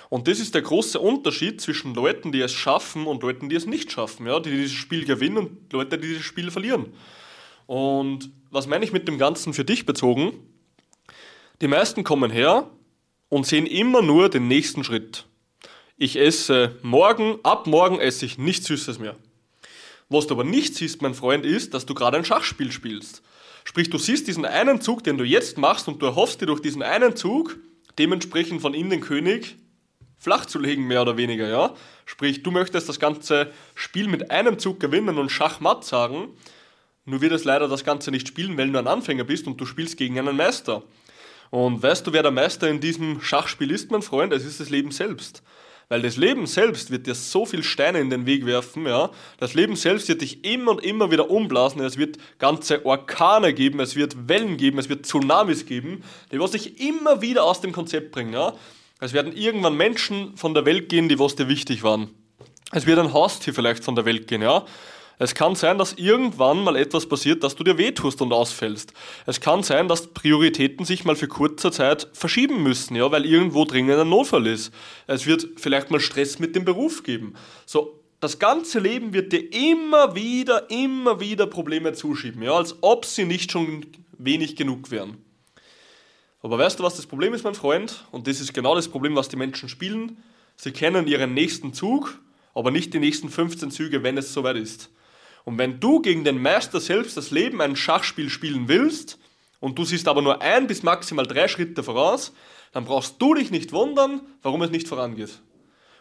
Und 0.09 0.27
das 0.27 0.39
ist 0.39 0.55
der 0.55 0.61
große 0.61 0.99
Unterschied 0.99 1.61
zwischen 1.61 1.93
Leuten, 1.93 2.31
die 2.31 2.41
es 2.41 2.53
schaffen 2.53 3.05
und 3.05 3.21
Leuten, 3.21 3.49
die 3.49 3.55
es 3.55 3.65
nicht 3.65 3.91
schaffen, 3.91 4.25
ja, 4.27 4.39
die 4.39 4.51
dieses 4.51 4.71
Spiel 4.71 5.05
gewinnen 5.05 5.37
und 5.37 5.73
Leute, 5.73 5.97
die 5.97 6.07
dieses 6.07 6.23
Spiel 6.23 6.51
verlieren. 6.51 6.93
Und 7.67 8.31
was 8.49 8.67
meine 8.67 8.85
ich 8.85 8.93
mit 8.93 9.07
dem 9.07 9.17
Ganzen 9.17 9.53
für 9.53 9.65
dich 9.65 9.85
bezogen? 9.85 10.33
Die 11.61 11.67
meisten 11.67 12.03
kommen 12.03 12.31
her 12.31 12.69
und 13.29 13.45
sehen 13.45 13.65
immer 13.65 14.01
nur 14.01 14.29
den 14.29 14.47
nächsten 14.47 14.83
Schritt. 14.83 15.25
Ich 15.97 16.19
esse 16.19 16.77
morgen, 16.81 17.39
ab 17.43 17.67
morgen 17.67 18.01
esse 18.01 18.25
ich 18.25 18.37
nichts 18.37 18.67
Süßes 18.67 18.99
mehr. 18.99 19.15
Was 20.09 20.27
du 20.27 20.33
aber 20.33 20.43
nicht 20.43 20.75
siehst, 20.75 21.01
mein 21.01 21.13
Freund, 21.13 21.45
ist, 21.45 21.73
dass 21.73 21.85
du 21.85 21.93
gerade 21.93 22.17
ein 22.17 22.25
Schachspiel 22.25 22.73
spielst. 22.73 23.21
Sprich, 23.63 23.89
du 23.89 23.97
siehst 23.97 24.27
diesen 24.27 24.43
einen 24.43 24.81
Zug, 24.81 25.05
den 25.05 25.17
du 25.17 25.23
jetzt 25.23 25.57
machst 25.57 25.87
und 25.87 26.01
du 26.01 26.05
erhoffst 26.05 26.41
dir 26.41 26.47
durch 26.47 26.59
diesen 26.59 26.83
einen 26.83 27.15
Zug 27.15 27.55
dementsprechend 27.97 28.61
von 28.61 28.73
ihm 28.73 28.89
den 28.89 28.99
König 28.99 29.55
flach 30.17 30.45
zu 30.45 30.59
legen, 30.59 30.85
mehr 30.85 31.01
oder 31.01 31.15
weniger, 31.15 31.47
ja. 31.47 31.73
Sprich, 32.05 32.43
du 32.43 32.51
möchtest 32.51 32.89
das 32.89 32.99
ganze 32.99 33.53
Spiel 33.73 34.09
mit 34.09 34.31
einem 34.31 34.59
Zug 34.59 34.81
gewinnen 34.81 35.17
und 35.17 35.31
Schachmatt 35.31 35.85
sagen, 35.85 36.27
nur 37.05 37.21
wird 37.21 37.31
es 37.31 37.45
leider 37.45 37.69
das 37.69 37.85
Ganze 37.85 38.11
nicht 38.11 38.27
spielen, 38.27 38.57
weil 38.57 38.69
du 38.69 38.77
ein 38.77 38.87
Anfänger 38.87 39.23
bist 39.23 39.47
und 39.47 39.61
du 39.61 39.65
spielst 39.65 39.95
gegen 39.95 40.19
einen 40.19 40.35
Meister. 40.35 40.83
Und 41.51 41.81
weißt 41.81 42.05
du, 42.05 42.11
wer 42.11 42.21
der 42.21 42.31
Meister 42.31 42.67
in 42.67 42.81
diesem 42.81 43.21
Schachspiel 43.21 43.71
ist, 43.71 43.91
mein 43.91 44.01
Freund? 44.01 44.33
Es 44.33 44.43
ist 44.43 44.59
das 44.59 44.69
Leben 44.69 44.91
selbst. 44.91 45.41
Weil 45.87 46.01
das 46.01 46.17
Leben 46.17 46.47
selbst 46.47 46.89
wird 46.89 47.05
dir 47.05 47.15
so 47.15 47.45
viel 47.45 47.63
Steine 47.63 47.99
in 47.99 48.09
den 48.09 48.25
Weg 48.25 48.45
werfen, 48.45 48.87
ja. 48.87 49.11
Das 49.37 49.53
Leben 49.53 49.75
selbst 49.75 50.07
wird 50.07 50.21
dich 50.21 50.43
immer 50.43 50.71
und 50.71 50.83
immer 50.83 51.11
wieder 51.11 51.29
umblasen. 51.29 51.81
Es 51.81 51.97
wird 51.97 52.17
ganze 52.39 52.85
Orkane 52.85 53.53
geben, 53.53 53.79
es 53.79 53.95
wird 53.95 54.27
Wellen 54.27 54.57
geben, 54.57 54.79
es 54.79 54.89
wird 54.89 55.05
Tsunamis 55.05 55.65
geben, 55.65 56.03
die 56.31 56.39
was 56.39 56.51
dich 56.51 56.79
immer 56.79 57.21
wieder 57.21 57.43
aus 57.43 57.61
dem 57.61 57.71
Konzept 57.71 58.11
bringen, 58.11 58.33
ja. 58.33 58.53
Es 58.99 59.13
werden 59.13 59.35
irgendwann 59.35 59.75
Menschen 59.75 60.35
von 60.37 60.53
der 60.53 60.65
Welt 60.65 60.89
gehen, 60.89 61.09
die 61.09 61.19
was 61.19 61.35
dir 61.35 61.49
wichtig 61.49 61.83
waren. 61.83 62.09
Es 62.71 62.85
wird 62.85 62.97
ein 62.97 63.13
Haustier 63.13 63.53
vielleicht 63.53 63.83
von 63.83 63.95
der 63.95 64.05
Welt 64.05 64.27
gehen, 64.27 64.41
ja. 64.41 64.65
Es 65.17 65.33
kann 65.33 65.55
sein, 65.55 65.77
dass 65.77 65.93
irgendwann 65.93 66.63
mal 66.63 66.75
etwas 66.75 67.07
passiert, 67.07 67.43
dass 67.43 67.55
du 67.55 67.63
dir 67.63 67.77
wehtust 67.77 68.21
und 68.21 68.33
ausfällst. 68.33 68.93
Es 69.25 69.39
kann 69.39 69.63
sein, 69.63 69.87
dass 69.87 70.07
Prioritäten 70.07 70.85
sich 70.85 71.05
mal 71.05 71.15
für 71.15 71.27
kurze 71.27 71.71
Zeit 71.71 72.07
verschieben 72.13 72.63
müssen, 72.63 72.95
ja, 72.95 73.09
weil 73.11 73.25
irgendwo 73.25 73.63
dringend 73.63 73.97
ein 73.97 74.09
Notfall 74.09 74.47
ist. 74.47 74.73
Es 75.07 75.25
wird 75.25 75.47
vielleicht 75.55 75.89
mal 75.89 75.99
Stress 76.01 76.39
mit 76.39 76.55
dem 76.55 76.65
Beruf 76.65 77.03
geben. 77.03 77.35
So, 77.65 78.01
das 78.19 78.39
ganze 78.39 78.79
Leben 78.79 79.13
wird 79.13 79.31
dir 79.31 79.53
immer 79.53 80.15
wieder, 80.15 80.69
immer 80.69 81.19
wieder 81.19 81.47
Probleme 81.47 81.93
zuschieben, 81.93 82.41
ja, 82.41 82.53
als 82.53 82.75
ob 82.81 83.05
sie 83.05 83.25
nicht 83.25 83.51
schon 83.51 83.85
wenig 84.17 84.55
genug 84.55 84.91
wären. 84.91 85.17
Aber 86.41 86.57
weißt 86.59 86.79
du, 86.79 86.83
was 86.83 86.95
das 86.95 87.07
Problem 87.07 87.33
ist, 87.33 87.43
mein 87.43 87.55
Freund? 87.55 88.05
Und 88.11 88.27
das 88.27 88.39
ist 88.39 88.53
genau 88.53 88.75
das 88.75 88.87
Problem, 88.87 89.15
was 89.15 89.29
die 89.29 89.35
Menschen 89.35 89.69
spielen. 89.69 90.17
Sie 90.57 90.71
kennen 90.71 91.07
ihren 91.07 91.33
nächsten 91.33 91.73
Zug, 91.73 92.19
aber 92.53 92.69
nicht 92.71 92.93
die 92.93 92.99
nächsten 92.99 93.29
15 93.29 93.71
Züge, 93.71 94.03
wenn 94.03 94.17
es 94.17 94.33
soweit 94.33 94.55
ist. 94.57 94.89
Und 95.45 95.57
wenn 95.59 95.79
du 95.79 96.01
gegen 96.01 96.23
den 96.23 96.41
Meister 96.41 96.81
selbst 96.81 97.15
das 97.15 97.31
Leben 97.31 97.61
ein 97.61 97.75
Schachspiel 97.75 98.29
spielen 98.29 98.67
willst 98.67 99.19
und 99.59 99.77
du 99.79 99.85
siehst 99.85 100.07
aber 100.07 100.21
nur 100.21 100.41
ein 100.41 100.67
bis 100.67 100.83
maximal 100.83 101.25
drei 101.25 101.47
Schritte 101.47 101.83
voraus, 101.83 102.33
dann 102.73 102.85
brauchst 102.85 103.21
du 103.21 103.35
dich 103.35 103.51
nicht 103.51 103.71
wundern, 103.71 104.21
warum 104.41 104.63
es 104.63 104.71
nicht 104.71 104.87
vorangeht. 104.87 105.39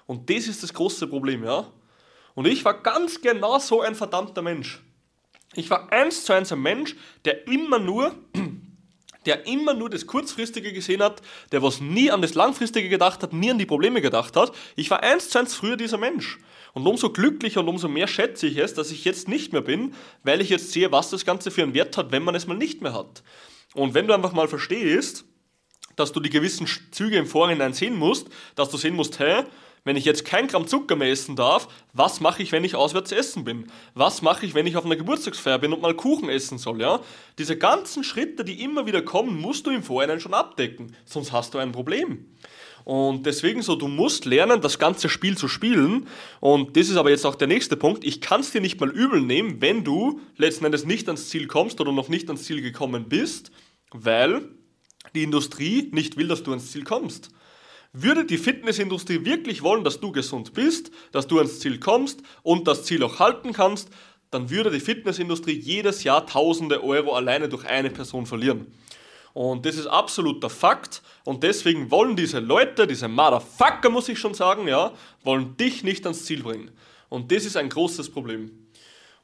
Und 0.07 0.29
das 0.29 0.49
ist 0.49 0.63
das 0.63 0.75
große 0.75 1.07
Problem, 1.07 1.45
ja? 1.45 1.71
Und 2.35 2.47
ich 2.47 2.65
war 2.65 2.83
ganz 2.83 3.21
genau 3.21 3.59
so 3.59 3.81
ein 3.81 3.95
verdammter 3.95 4.43
Mensch. 4.43 4.83
Ich 5.55 5.71
war 5.71 5.93
eins 5.93 6.25
zu 6.25 6.33
eins 6.33 6.51
ein 6.51 6.61
Mensch, 6.61 6.97
der 7.25 7.47
immer 7.47 7.79
nur 7.79 8.13
der 9.27 9.47
immer 9.47 9.75
nur 9.75 9.89
das 9.89 10.07
Kurzfristige 10.07 10.73
gesehen 10.73 11.03
hat, 11.03 11.23
der 11.53 11.63
was 11.63 11.81
nie 11.81 12.11
an 12.11 12.23
das 12.23 12.35
Langfristige 12.35 12.89
gedacht 12.89 13.23
hat, 13.23 13.33
nie 13.33 13.51
an 13.51 13.59
die 13.59 13.67
Probleme 13.67 14.01
gedacht 14.03 14.37
hat. 14.37 14.53
Ich 14.77 14.91
war 14.91 15.03
eins 15.03 15.31
zu 15.31 15.39
eins 15.39 15.55
früher 15.55 15.77
dieser 15.77 15.99
Mensch. 15.99 16.39
Und 16.75 16.87
umso 16.87 17.11
glücklicher 17.11 17.61
und 17.61 17.69
umso 17.69 17.89
mehr 17.89 18.09
schätze 18.09 18.47
ich 18.47 18.59
es, 18.59 18.75
dass 18.75 18.91
ich 18.91 19.05
jetzt 19.05 19.29
nicht 19.29 19.53
mehr 19.53 19.63
bin, 19.63 19.95
weil 20.25 20.41
ich 20.41 20.51
jetzt 20.51 20.73
sehe, 20.73 20.93
was 20.93 21.09
das 21.09 21.25
Ganze 21.25 21.51
für 21.51 21.63
einen 21.63 21.73
Wert 21.73 21.97
hat, 21.97 22.13
wenn 22.13 22.25
man 22.25 22.35
es 22.35 22.47
mal 22.47 22.57
nicht 22.59 22.83
mehr 22.83 22.93
hat. 22.93 23.23
Und 23.75 23.95
wenn 23.95 24.07
du 24.07 24.13
einfach 24.13 24.33
mal 24.33 24.49
verstehst, 24.49 25.25
dass 25.97 26.13
du 26.13 26.21
die 26.21 26.31
gewissen 26.31 26.67
Züge 26.91 27.17
im 27.17 27.27
Vorhinein 27.27 27.73
sehen 27.73 27.97
musst, 27.97 28.29
dass 28.57 28.69
du 28.69 28.77
sehen 28.77 28.97
musst, 28.97 29.21
hey, 29.21 29.45
Wenn 29.87 29.97
ich 29.97 30.07
jetzt 30.07 30.25
kein 30.25 30.47
Gramm 30.49 30.67
Zucker 30.67 30.97
mehr 30.97 31.11
essen 31.11 31.37
darf, 31.37 31.69
was 31.93 32.21
mache 32.21 32.43
ich, 32.43 32.53
wenn 32.53 32.65
ich 32.65 32.75
auswärts 32.75 33.13
essen 33.13 33.45
bin? 33.45 33.71
Was 33.93 34.23
mache 34.23 34.47
ich, 34.47 34.55
wenn 34.55 34.67
ich 34.67 34.79
auf 34.79 34.87
einer 34.87 34.97
Geburtstagsfeier 34.97 35.59
bin 35.59 35.75
und 35.75 35.83
mal 35.83 35.95
Kuchen 35.95 36.31
essen 36.31 36.57
soll, 36.57 36.81
ja? 36.81 37.01
Diese 37.37 37.59
ganzen 37.59 38.03
Schritte, 38.03 38.47
die 38.47 38.63
immer 38.63 38.87
wieder 38.87 39.03
kommen, 39.03 39.39
musst 39.39 39.67
du 39.67 39.71
im 39.71 39.83
Vorhinein 39.83 40.21
schon 40.21 40.33
abdecken, 40.33 40.97
sonst 41.05 41.33
hast 41.33 41.53
du 41.53 41.59
ein 41.59 41.73
Problem. 41.73 42.35
Und 42.85 43.25
deswegen 43.25 43.63
so, 43.63 43.77
du 43.77 43.89
musst 43.89 44.27
lernen, 44.27 44.61
das 44.61 44.79
ganze 44.79 45.09
Spiel 45.09 45.39
zu 45.39 45.49
spielen. 45.49 46.07
Und 46.41 46.77
das 46.77 46.91
ist 46.91 46.97
aber 46.97 47.11
jetzt 47.11 47.25
auch 47.25 47.35
der 47.35 47.49
nächste 47.49 47.77
Punkt. 47.77 48.05
Ich 48.05 48.21
kann 48.21 48.43
es 48.43 48.51
dir 48.51 48.61
nicht 48.61 48.79
mal 48.79 48.91
übel 48.91 49.21
nehmen, 49.23 49.61
wenn 49.61 49.85
du 49.85 50.21
letzten 50.37 50.67
Endes 50.67 50.85
nicht 50.85 51.09
ans 51.09 51.31
Ziel 51.31 51.47
kommst 51.47 51.81
oder 51.81 51.93
noch 51.93 52.09
nicht 52.09 52.29
ans 52.29 52.45
Ziel 52.45 52.61
gekommen 52.61 53.09
bist, 53.09 53.51
weil 53.91 54.43
die 55.15 55.23
Industrie 55.23 55.89
nicht 55.93 56.17
will, 56.17 56.29
dass 56.29 56.43
du 56.43 56.51
ans 56.51 56.71
Ziel 56.71 56.85
kommst. 56.85 57.31
Würde 57.93 58.25
die 58.25 58.39
Fitnessindustrie 58.39 59.25
wirklich 59.25 59.63
wollen, 59.63 59.85
dass 59.85 60.01
du 60.01 60.13
gesund 60.13 60.53
bist, 60.53 60.91
dass 61.13 61.27
du 61.27 61.39
ans 61.39 61.61
Ziel 61.61 61.79
kommst 61.79 62.23
und 62.43 62.67
das 62.67 62.85
Ziel 62.85 63.03
auch 63.05 63.21
halten 63.21 63.53
kannst, 63.53 63.89
dann 64.31 64.51
würde 64.51 64.73
die 64.73 64.81
Fitnessindustrie 64.81 65.57
jedes 65.57 66.03
Jahr 66.03 66.27
tausende 66.27 66.83
Euro 66.83 67.15
alleine 67.15 67.49
durch 67.49 67.65
eine 67.67 67.91
Person 67.91 68.27
verlieren. 68.27 68.67
Und 69.35 69.67
das 69.67 69.77
ist 69.77 69.89
absoluter 69.89 70.49
Fakt. 70.49 71.03
Und 71.25 71.43
deswegen 71.43 71.91
wollen 71.91 72.17
diese 72.17 72.39
Leute, 72.39 72.87
diese 72.87 73.09
Motherfucker, 73.09 73.91
muss 73.91 74.09
ich 74.09 74.19
schon 74.19 74.33
sagen, 74.33 74.67
ja, 74.67 74.93
wollen 75.25 75.57
dich 75.57 75.83
nicht 75.83 76.07
ans 76.07 76.25
Ziel 76.25 76.43
bringen. 76.43 76.71
Und 77.09 77.31
das 77.31 77.45
ist 77.45 77.57
ein 77.57 77.69
großes 77.69 78.11
Problem. 78.11 78.64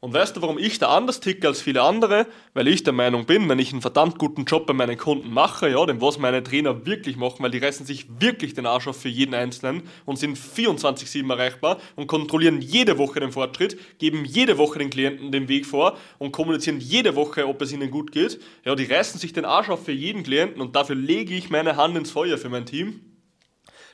Und 0.02 0.14
weißt 0.14 0.34
du, 0.34 0.40
warum 0.40 0.56
ich 0.56 0.78
da 0.78 0.96
anders 0.96 1.20
ticke 1.20 1.46
als 1.46 1.60
viele 1.60 1.82
andere? 1.82 2.26
Weil 2.54 2.68
ich 2.68 2.82
der 2.82 2.94
Meinung 2.94 3.26
bin, 3.26 3.46
wenn 3.50 3.58
ich 3.58 3.70
einen 3.72 3.82
verdammt 3.82 4.18
guten 4.18 4.46
Job 4.46 4.66
bei 4.66 4.72
meinen 4.72 4.96
Kunden 4.96 5.30
mache, 5.30 5.68
ja, 5.68 5.84
dem 5.84 6.00
was 6.00 6.18
meine 6.18 6.42
Trainer 6.42 6.86
wirklich 6.86 7.18
machen, 7.18 7.40
weil 7.40 7.50
die 7.50 7.58
reißen 7.58 7.84
sich 7.84 8.06
wirklich 8.18 8.54
den 8.54 8.64
Arsch 8.64 8.88
auf 8.88 8.98
für 8.98 9.10
jeden 9.10 9.34
Einzelnen 9.34 9.82
und 10.06 10.18
sind 10.18 10.38
24-7 10.38 11.30
erreichbar 11.30 11.78
und 11.96 12.06
kontrollieren 12.06 12.62
jede 12.62 12.96
Woche 12.96 13.20
den 13.20 13.30
Fortschritt, 13.30 13.78
geben 13.98 14.24
jede 14.24 14.56
Woche 14.56 14.78
den 14.78 14.88
Klienten 14.88 15.32
den 15.32 15.48
Weg 15.48 15.66
vor 15.66 15.98
und 16.16 16.32
kommunizieren 16.32 16.80
jede 16.80 17.14
Woche, 17.14 17.46
ob 17.46 17.60
es 17.60 17.70
ihnen 17.70 17.90
gut 17.90 18.10
geht. 18.10 18.40
Ja, 18.64 18.74
die 18.74 18.84
reißen 18.84 19.20
sich 19.20 19.34
den 19.34 19.44
Arsch 19.44 19.68
auf 19.68 19.84
für 19.84 19.92
jeden 19.92 20.22
Klienten 20.22 20.62
und 20.62 20.76
dafür 20.76 20.96
lege 20.96 21.34
ich 21.34 21.50
meine 21.50 21.76
Hand 21.76 21.98
ins 21.98 22.10
Feuer 22.10 22.38
für 22.38 22.48
mein 22.48 22.64
Team, 22.64 23.00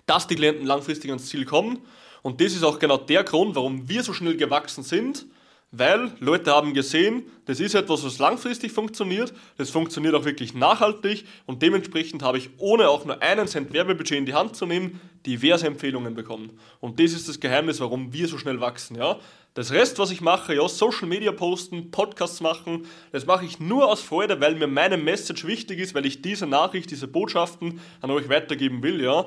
dass 0.06 0.28
die 0.28 0.36
Klienten 0.36 0.66
langfristig 0.66 1.10
ans 1.10 1.26
Ziel 1.26 1.44
kommen. 1.44 1.80
Und 2.22 2.40
das 2.40 2.52
ist 2.52 2.62
auch 2.62 2.78
genau 2.78 2.96
der 2.96 3.24
Grund, 3.24 3.56
warum 3.56 3.88
wir 3.88 4.04
so 4.04 4.12
schnell 4.12 4.36
gewachsen 4.36 4.84
sind 4.84 5.26
weil 5.72 6.12
Leute 6.20 6.52
haben 6.52 6.74
gesehen, 6.74 7.24
das 7.44 7.60
ist 7.60 7.74
etwas, 7.74 8.04
was 8.04 8.18
langfristig 8.18 8.72
funktioniert, 8.72 9.34
das 9.58 9.70
funktioniert 9.70 10.14
auch 10.14 10.24
wirklich 10.24 10.54
nachhaltig 10.54 11.24
und 11.44 11.62
dementsprechend 11.62 12.22
habe 12.22 12.38
ich, 12.38 12.50
ohne 12.58 12.88
auch 12.88 13.04
nur 13.04 13.20
einen 13.20 13.46
Cent 13.48 13.72
Werbebudget 13.72 14.18
in 14.18 14.26
die 14.26 14.34
Hand 14.34 14.56
zu 14.56 14.66
nehmen, 14.66 15.00
diverse 15.26 15.66
Empfehlungen 15.66 16.14
bekommen. 16.14 16.58
Und 16.80 17.00
das 17.00 17.12
ist 17.12 17.28
das 17.28 17.40
Geheimnis, 17.40 17.80
warum 17.80 18.12
wir 18.12 18.28
so 18.28 18.38
schnell 18.38 18.60
wachsen. 18.60 18.96
Ja? 18.96 19.18
Das 19.54 19.72
Rest, 19.72 19.98
was 19.98 20.10
ich 20.10 20.20
mache, 20.20 20.54
ja, 20.54 20.68
Social 20.68 21.08
Media 21.08 21.32
posten, 21.32 21.90
Podcasts 21.90 22.40
machen, 22.40 22.86
das 23.10 23.26
mache 23.26 23.44
ich 23.44 23.58
nur 23.58 23.88
aus 23.88 24.02
Freude, 24.02 24.40
weil 24.40 24.54
mir 24.54 24.66
meine 24.68 24.96
Message 24.96 25.46
wichtig 25.46 25.80
ist, 25.80 25.94
weil 25.94 26.06
ich 26.06 26.22
diese 26.22 26.46
Nachricht, 26.46 26.90
diese 26.90 27.08
Botschaften 27.08 27.80
an 28.00 28.10
euch 28.10 28.28
weitergeben 28.28 28.82
will, 28.82 29.02
ja. 29.02 29.26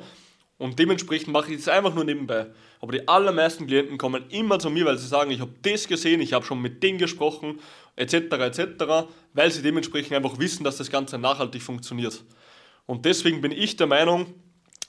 Und 0.60 0.78
dementsprechend 0.78 1.30
mache 1.30 1.54
ich 1.54 1.58
das 1.58 1.70
einfach 1.70 1.96
nur 1.96 2.04
nebenbei. 2.04 2.48
Aber 2.82 2.92
die 2.92 3.08
allermeisten 3.08 3.66
Klienten 3.66 3.98
kommen 3.98 4.26
immer 4.30 4.60
zu 4.60 4.70
mir, 4.70 4.86
weil 4.86 4.98
sie 4.98 5.08
sagen, 5.08 5.32
ich 5.32 5.40
habe 5.40 5.54
das 5.62 5.88
gesehen, 5.88 6.22
ich 6.22 6.34
habe 6.34 6.46
schon 6.46 6.62
mit 6.62 6.84
denen 6.84 7.00
gesprochen, 7.00 7.60
etc., 7.96 8.14
etc., 8.14 9.08
weil 9.34 9.52
sie 9.52 9.62
dementsprechend 9.62 10.14
einfach 10.14 10.38
wissen, 10.38 10.66
dass 10.66 10.78
das 10.78 10.92
Ganze 10.92 11.18
nachhaltig 11.18 11.64
funktioniert. 11.64 12.24
Und 12.86 13.06
deswegen 13.06 13.40
bin 13.40 13.54
ich 13.54 13.78
der 13.78 13.88
Meinung, 13.88 14.28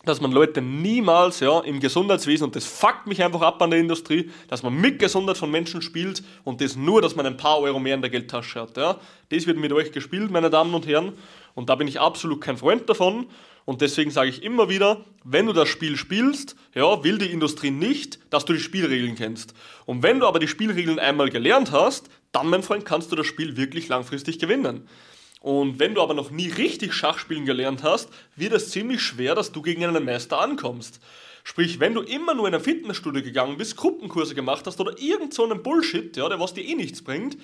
dass 0.04 0.20
man 0.20 0.32
Leute 0.32 0.60
niemals 0.60 1.40
ja, 1.40 1.60
im 1.60 1.78
Gesundheitswesen, 1.78 2.46
und 2.46 2.56
das 2.56 2.64
fuckt 2.66 3.06
mich 3.06 3.22
einfach 3.22 3.42
ab 3.42 3.62
an 3.62 3.70
der 3.70 3.78
Industrie, 3.78 4.30
dass 4.48 4.62
man 4.62 4.74
mit 4.74 4.98
Gesundheit 4.98 5.36
von 5.36 5.50
Menschen 5.50 5.82
spielt 5.82 6.22
und 6.42 6.60
das 6.60 6.74
nur, 6.74 7.02
dass 7.02 7.14
man 7.14 7.26
ein 7.26 7.36
paar 7.36 7.60
Euro 7.60 7.78
mehr 7.78 7.94
in 7.94 8.00
der 8.00 8.10
Geldtasche 8.10 8.62
hat. 8.62 8.76
Ja. 8.76 8.98
Das 9.28 9.46
wird 9.46 9.58
mit 9.58 9.72
euch 9.72 9.92
gespielt, 9.92 10.30
meine 10.30 10.50
Damen 10.50 10.74
und 10.74 10.86
Herren, 10.86 11.12
und 11.54 11.68
da 11.68 11.74
bin 11.74 11.86
ich 11.86 12.00
absolut 12.00 12.40
kein 12.40 12.56
Freund 12.56 12.88
davon. 12.88 13.26
Und 13.64 13.80
deswegen 13.80 14.10
sage 14.10 14.30
ich 14.30 14.42
immer 14.42 14.68
wieder, 14.68 15.04
wenn 15.24 15.46
du 15.46 15.52
das 15.52 15.68
Spiel 15.68 15.96
spielst, 15.96 16.56
ja, 16.74 17.04
will 17.04 17.18
die 17.18 17.30
Industrie 17.30 17.70
nicht, 17.70 18.18
dass 18.30 18.44
du 18.44 18.52
die 18.52 18.60
Spielregeln 18.60 19.14
kennst. 19.14 19.54
Und 19.86 20.02
wenn 20.02 20.20
du 20.20 20.26
aber 20.26 20.38
die 20.38 20.48
Spielregeln 20.48 20.98
einmal 20.98 21.30
gelernt 21.30 21.72
hast, 21.72 22.08
dann, 22.32 22.48
mein 22.48 22.62
Freund, 22.62 22.84
kannst 22.84 23.12
du 23.12 23.16
das 23.16 23.26
Spiel 23.26 23.56
wirklich 23.56 23.88
langfristig 23.88 24.38
gewinnen. 24.38 24.88
Und 25.40 25.78
wenn 25.78 25.94
du 25.94 26.02
aber 26.02 26.14
noch 26.14 26.30
nie 26.30 26.48
richtig 26.48 26.92
Schachspielen 26.92 27.46
gelernt 27.46 27.82
hast, 27.82 28.10
wird 28.36 28.52
es 28.52 28.70
ziemlich 28.70 29.00
schwer, 29.00 29.34
dass 29.34 29.52
du 29.52 29.62
gegen 29.62 29.84
einen 29.84 30.04
Meister 30.04 30.38
ankommst. 30.38 31.00
Sprich, 31.44 31.80
wenn 31.80 31.94
du 31.94 32.02
immer 32.02 32.34
nur 32.34 32.46
in 32.46 32.54
ein 32.54 32.60
Fitnessstudio 32.60 33.22
gegangen 33.22 33.56
bist, 33.56 33.76
Gruppenkurse 33.76 34.34
gemacht 34.34 34.66
hast 34.66 34.80
oder 34.80 34.98
irgend 34.98 35.32
so 35.32 35.44
einen 35.44 35.62
Bullshit, 35.62 36.14
ja, 36.16 36.28
der 36.28 36.38
was 36.38 36.52
dir 36.52 36.64
eh 36.64 36.74
nichts 36.74 37.02
bringt, 37.02 37.38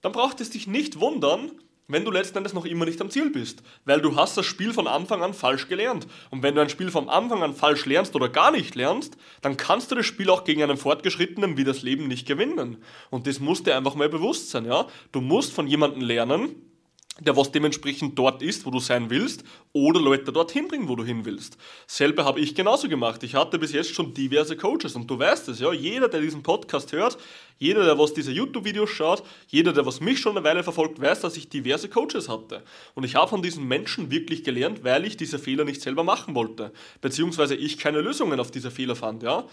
dann 0.00 0.12
braucht 0.12 0.40
es 0.40 0.50
dich 0.50 0.66
nicht 0.66 1.00
wundern, 1.00 1.52
wenn 1.88 2.04
du 2.04 2.10
letzten 2.10 2.38
Endes 2.38 2.52
noch 2.52 2.66
immer 2.66 2.84
nicht 2.84 3.00
am 3.00 3.10
Ziel 3.10 3.30
bist. 3.30 3.62
Weil 3.86 4.00
du 4.00 4.14
hast 4.14 4.36
das 4.36 4.44
Spiel 4.44 4.72
von 4.74 4.86
Anfang 4.86 5.22
an 5.22 5.32
falsch 5.32 5.68
gelernt. 5.68 6.06
Und 6.30 6.42
wenn 6.42 6.54
du 6.54 6.60
ein 6.60 6.68
Spiel 6.68 6.90
von 6.90 7.08
Anfang 7.08 7.42
an 7.42 7.54
falsch 7.54 7.86
lernst 7.86 8.14
oder 8.14 8.28
gar 8.28 8.50
nicht 8.50 8.74
lernst, 8.74 9.16
dann 9.40 9.56
kannst 9.56 9.90
du 9.90 9.94
das 9.94 10.06
Spiel 10.06 10.28
auch 10.28 10.44
gegen 10.44 10.62
einen 10.62 10.76
Fortgeschrittenen 10.76 11.56
wie 11.56 11.64
das 11.64 11.82
Leben 11.82 12.06
nicht 12.06 12.26
gewinnen. 12.26 12.76
Und 13.10 13.26
das 13.26 13.40
muss 13.40 13.62
dir 13.62 13.76
einfach 13.76 13.94
mal 13.94 14.10
bewusst 14.10 14.50
sein, 14.50 14.66
ja. 14.66 14.86
Du 15.12 15.22
musst 15.22 15.52
von 15.52 15.66
jemandem 15.66 16.02
lernen, 16.02 16.67
der 17.20 17.36
was 17.36 17.50
dementsprechend 17.50 18.18
dort 18.18 18.42
ist, 18.42 18.64
wo 18.64 18.70
du 18.70 18.78
sein 18.78 19.10
willst, 19.10 19.44
oder 19.72 20.00
Leute 20.00 20.32
dorthin 20.32 20.68
bringen, 20.68 20.88
wo 20.88 20.96
du 20.96 21.04
hin 21.04 21.24
willst. 21.24 21.56
Selber 21.86 22.24
habe 22.24 22.40
ich 22.40 22.54
genauso 22.54 22.88
gemacht. 22.88 23.22
Ich 23.22 23.34
hatte 23.34 23.58
bis 23.58 23.72
jetzt 23.72 23.94
schon 23.94 24.14
diverse 24.14 24.56
Coaches 24.56 24.94
und 24.94 25.10
du 25.10 25.18
weißt 25.18 25.48
es, 25.48 25.60
ja, 25.60 25.72
jeder, 25.72 26.08
der 26.08 26.20
diesen 26.20 26.42
Podcast 26.42 26.92
hört, 26.92 27.18
jeder, 27.58 27.84
der 27.84 27.98
was 27.98 28.14
diese 28.14 28.30
YouTube-Videos 28.30 28.90
schaut, 28.90 29.22
jeder, 29.48 29.72
der 29.72 29.84
was 29.84 30.00
mich 30.00 30.20
schon 30.20 30.36
eine 30.36 30.44
Weile 30.44 30.62
verfolgt, 30.62 31.00
weiß, 31.00 31.20
dass 31.20 31.36
ich 31.36 31.48
diverse 31.48 31.88
Coaches 31.88 32.28
hatte. 32.28 32.62
Und 32.94 33.04
ich 33.04 33.16
habe 33.16 33.28
von 33.28 33.42
diesen 33.42 33.66
Menschen 33.66 34.10
wirklich 34.10 34.44
gelernt, 34.44 34.84
weil 34.84 35.04
ich 35.04 35.16
diese 35.16 35.38
Fehler 35.38 35.64
nicht 35.64 35.82
selber 35.82 36.04
machen 36.04 36.34
wollte, 36.34 36.72
beziehungsweise 37.00 37.56
ich 37.56 37.78
keine 37.78 38.00
Lösungen 38.00 38.38
auf 38.38 38.50
diese 38.50 38.70
Fehler 38.70 38.96
fand, 38.96 39.22
ja. 39.22 39.44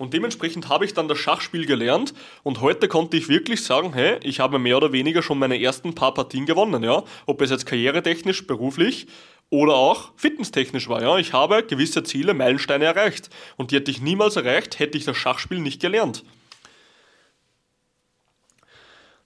Und 0.00 0.14
dementsprechend 0.14 0.70
habe 0.70 0.86
ich 0.86 0.94
dann 0.94 1.08
das 1.08 1.18
Schachspiel 1.18 1.66
gelernt 1.66 2.14
und 2.42 2.62
heute 2.62 2.88
konnte 2.88 3.18
ich 3.18 3.28
wirklich 3.28 3.62
sagen, 3.62 3.92
hey, 3.92 4.18
ich 4.22 4.40
habe 4.40 4.58
mehr 4.58 4.78
oder 4.78 4.92
weniger 4.92 5.20
schon 5.20 5.38
meine 5.38 5.60
ersten 5.60 5.94
paar 5.94 6.14
Partien 6.14 6.46
gewonnen, 6.46 6.82
ja. 6.82 7.04
Ob 7.26 7.42
es 7.42 7.50
jetzt 7.50 7.66
karrieretechnisch, 7.66 8.46
beruflich 8.46 9.08
oder 9.50 9.74
auch 9.74 10.12
fitnesstechnisch 10.16 10.88
war, 10.88 11.02
ja. 11.02 11.18
Ich 11.18 11.34
habe 11.34 11.62
gewisse 11.64 12.02
Ziele, 12.02 12.32
Meilensteine 12.32 12.86
erreicht 12.86 13.28
und 13.58 13.72
die 13.72 13.76
hätte 13.76 13.90
ich 13.90 14.00
niemals 14.00 14.36
erreicht, 14.36 14.78
hätte 14.78 14.96
ich 14.96 15.04
das 15.04 15.18
Schachspiel 15.18 15.60
nicht 15.60 15.82
gelernt. 15.82 16.24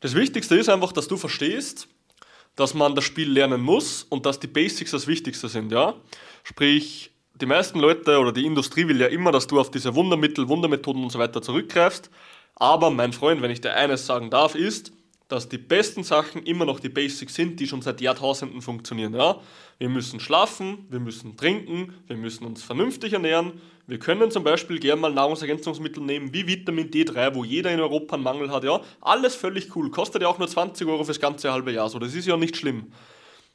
Das 0.01 0.17
Wichtigste 0.17 0.57
ist 0.57 0.69
einfach, 0.69 0.91
dass 0.91 1.07
du 1.07 1.17
verstehst, 1.17 1.87
dass 2.57 2.75
man 2.75 2.97
das 2.97 3.05
Spiel 3.05 3.31
lernen 3.31 3.61
muss 3.61 4.03
und 4.03 4.27
dass 4.27 4.41
die 4.41 4.49
Basics 4.49 4.91
das 4.91 5.07
Wichtigste 5.07 5.49
sind, 5.49 5.71
ja. 5.71 5.95
Sprich, 6.43 7.14
die 7.41 7.47
meisten 7.47 7.81
Leute 7.81 8.19
oder 8.19 8.33
die 8.33 8.47
Industrie 8.47 8.87
will 8.87 9.01
ja 9.01 9.09
immer, 9.09 9.33
dass 9.33 9.47
du 9.47 9.59
auf 9.59 9.71
diese 9.71 9.95
Wundermittel, 9.95 10.49
Wundermethoden 10.49 11.03
und 11.03 11.11
so 11.11 11.19
weiter 11.19 11.43
zurückgreifst. 11.43 12.11
Aber 12.55 12.91
mein 12.91 13.13
Freund, 13.13 13.43
wenn 13.43 13.51
ich 13.51 13.61
dir 13.61 13.75
eines 13.75 14.07
sagen 14.07 14.31
darf, 14.31 14.55
ist, 14.55 14.93
dass 15.29 15.49
die 15.49 15.59
besten 15.59 16.05
Sachen 16.05 16.45
immer 16.45 16.65
noch 16.65 16.79
die 16.79 16.89
Basics 16.91 17.35
sind, 17.35 17.59
die 17.59 17.67
schon 17.67 17.83
seit 17.83 18.01
Jahrtausenden 18.01 18.61
funktionieren. 18.63 19.15
Ja? 19.15 19.41
Wir 19.79 19.89
müssen 19.89 20.21
schlafen, 20.21 20.87
wir 20.91 21.01
müssen 21.01 21.37
trinken, 21.37 21.95
wir 22.07 22.17
müssen 22.17 22.45
uns 22.45 22.63
vernünftig 22.63 23.15
ernähren. 23.15 23.61
Wir 23.87 23.99
können 23.99 24.31
zum 24.31 24.45
Beispiel 24.45 24.79
gerne 24.79 25.01
mal 25.01 25.13
Nahrungsergänzungsmittel 25.13 26.03
nehmen 26.03 26.33
wie 26.33 26.47
Vitamin 26.47 26.91
D3, 26.91 27.35
wo 27.35 27.43
jeder 27.43 27.73
in 27.73 27.81
Europa 27.81 28.15
einen 28.15 28.23
Mangel 28.23 28.51
hat. 28.53 28.65
Ja? 28.65 28.81
Alles 29.01 29.35
völlig 29.35 29.75
cool, 29.75 29.91
kostet 29.91 30.23
ja 30.23 30.29
auch 30.29 30.39
nur 30.39 30.47
20 30.47 30.87
Euro 30.87 31.03
fürs 31.03 31.21
ganze 31.21 31.53
halbe 31.53 31.73
Jahr. 31.73 31.89
So, 31.89 31.99
das 31.99 32.15
ist 32.15 32.27
ja 32.27 32.37
nicht 32.37 32.57
schlimm. 32.57 32.93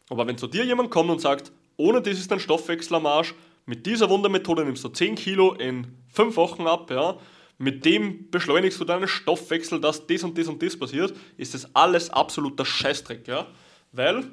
Aber 0.09 0.27
wenn 0.27 0.37
zu 0.37 0.47
dir 0.47 0.65
jemand 0.65 0.89
kommt 0.89 1.09
und 1.09 1.21
sagt, 1.21 1.51
ohne 1.77 2.01
das 2.01 2.17
ist 2.17 2.29
dein 2.29 2.39
Stoffwechsel 2.39 2.95
am 2.95 3.05
Arsch, 3.05 3.33
mit 3.69 3.85
dieser 3.85 4.09
Wundermethode 4.09 4.65
nimmst 4.65 4.83
du 4.83 4.89
10 4.89 5.13
Kilo 5.13 5.53
in 5.53 5.85
5 6.07 6.35
Wochen 6.37 6.65
ab, 6.65 6.89
ja. 6.89 7.17
Mit 7.59 7.85
dem 7.85 8.31
beschleunigst 8.31 8.79
du 8.79 8.83
deinen 8.83 9.07
Stoffwechsel, 9.07 9.79
dass 9.79 10.07
das 10.07 10.23
und 10.23 10.35
das 10.35 10.47
und 10.47 10.63
das 10.63 10.75
passiert, 10.75 11.13
ist 11.37 11.53
das 11.53 11.75
alles 11.75 12.09
absoluter 12.09 12.65
Scheißdreck, 12.65 13.27
ja. 13.27 13.45
Weil 13.91 14.23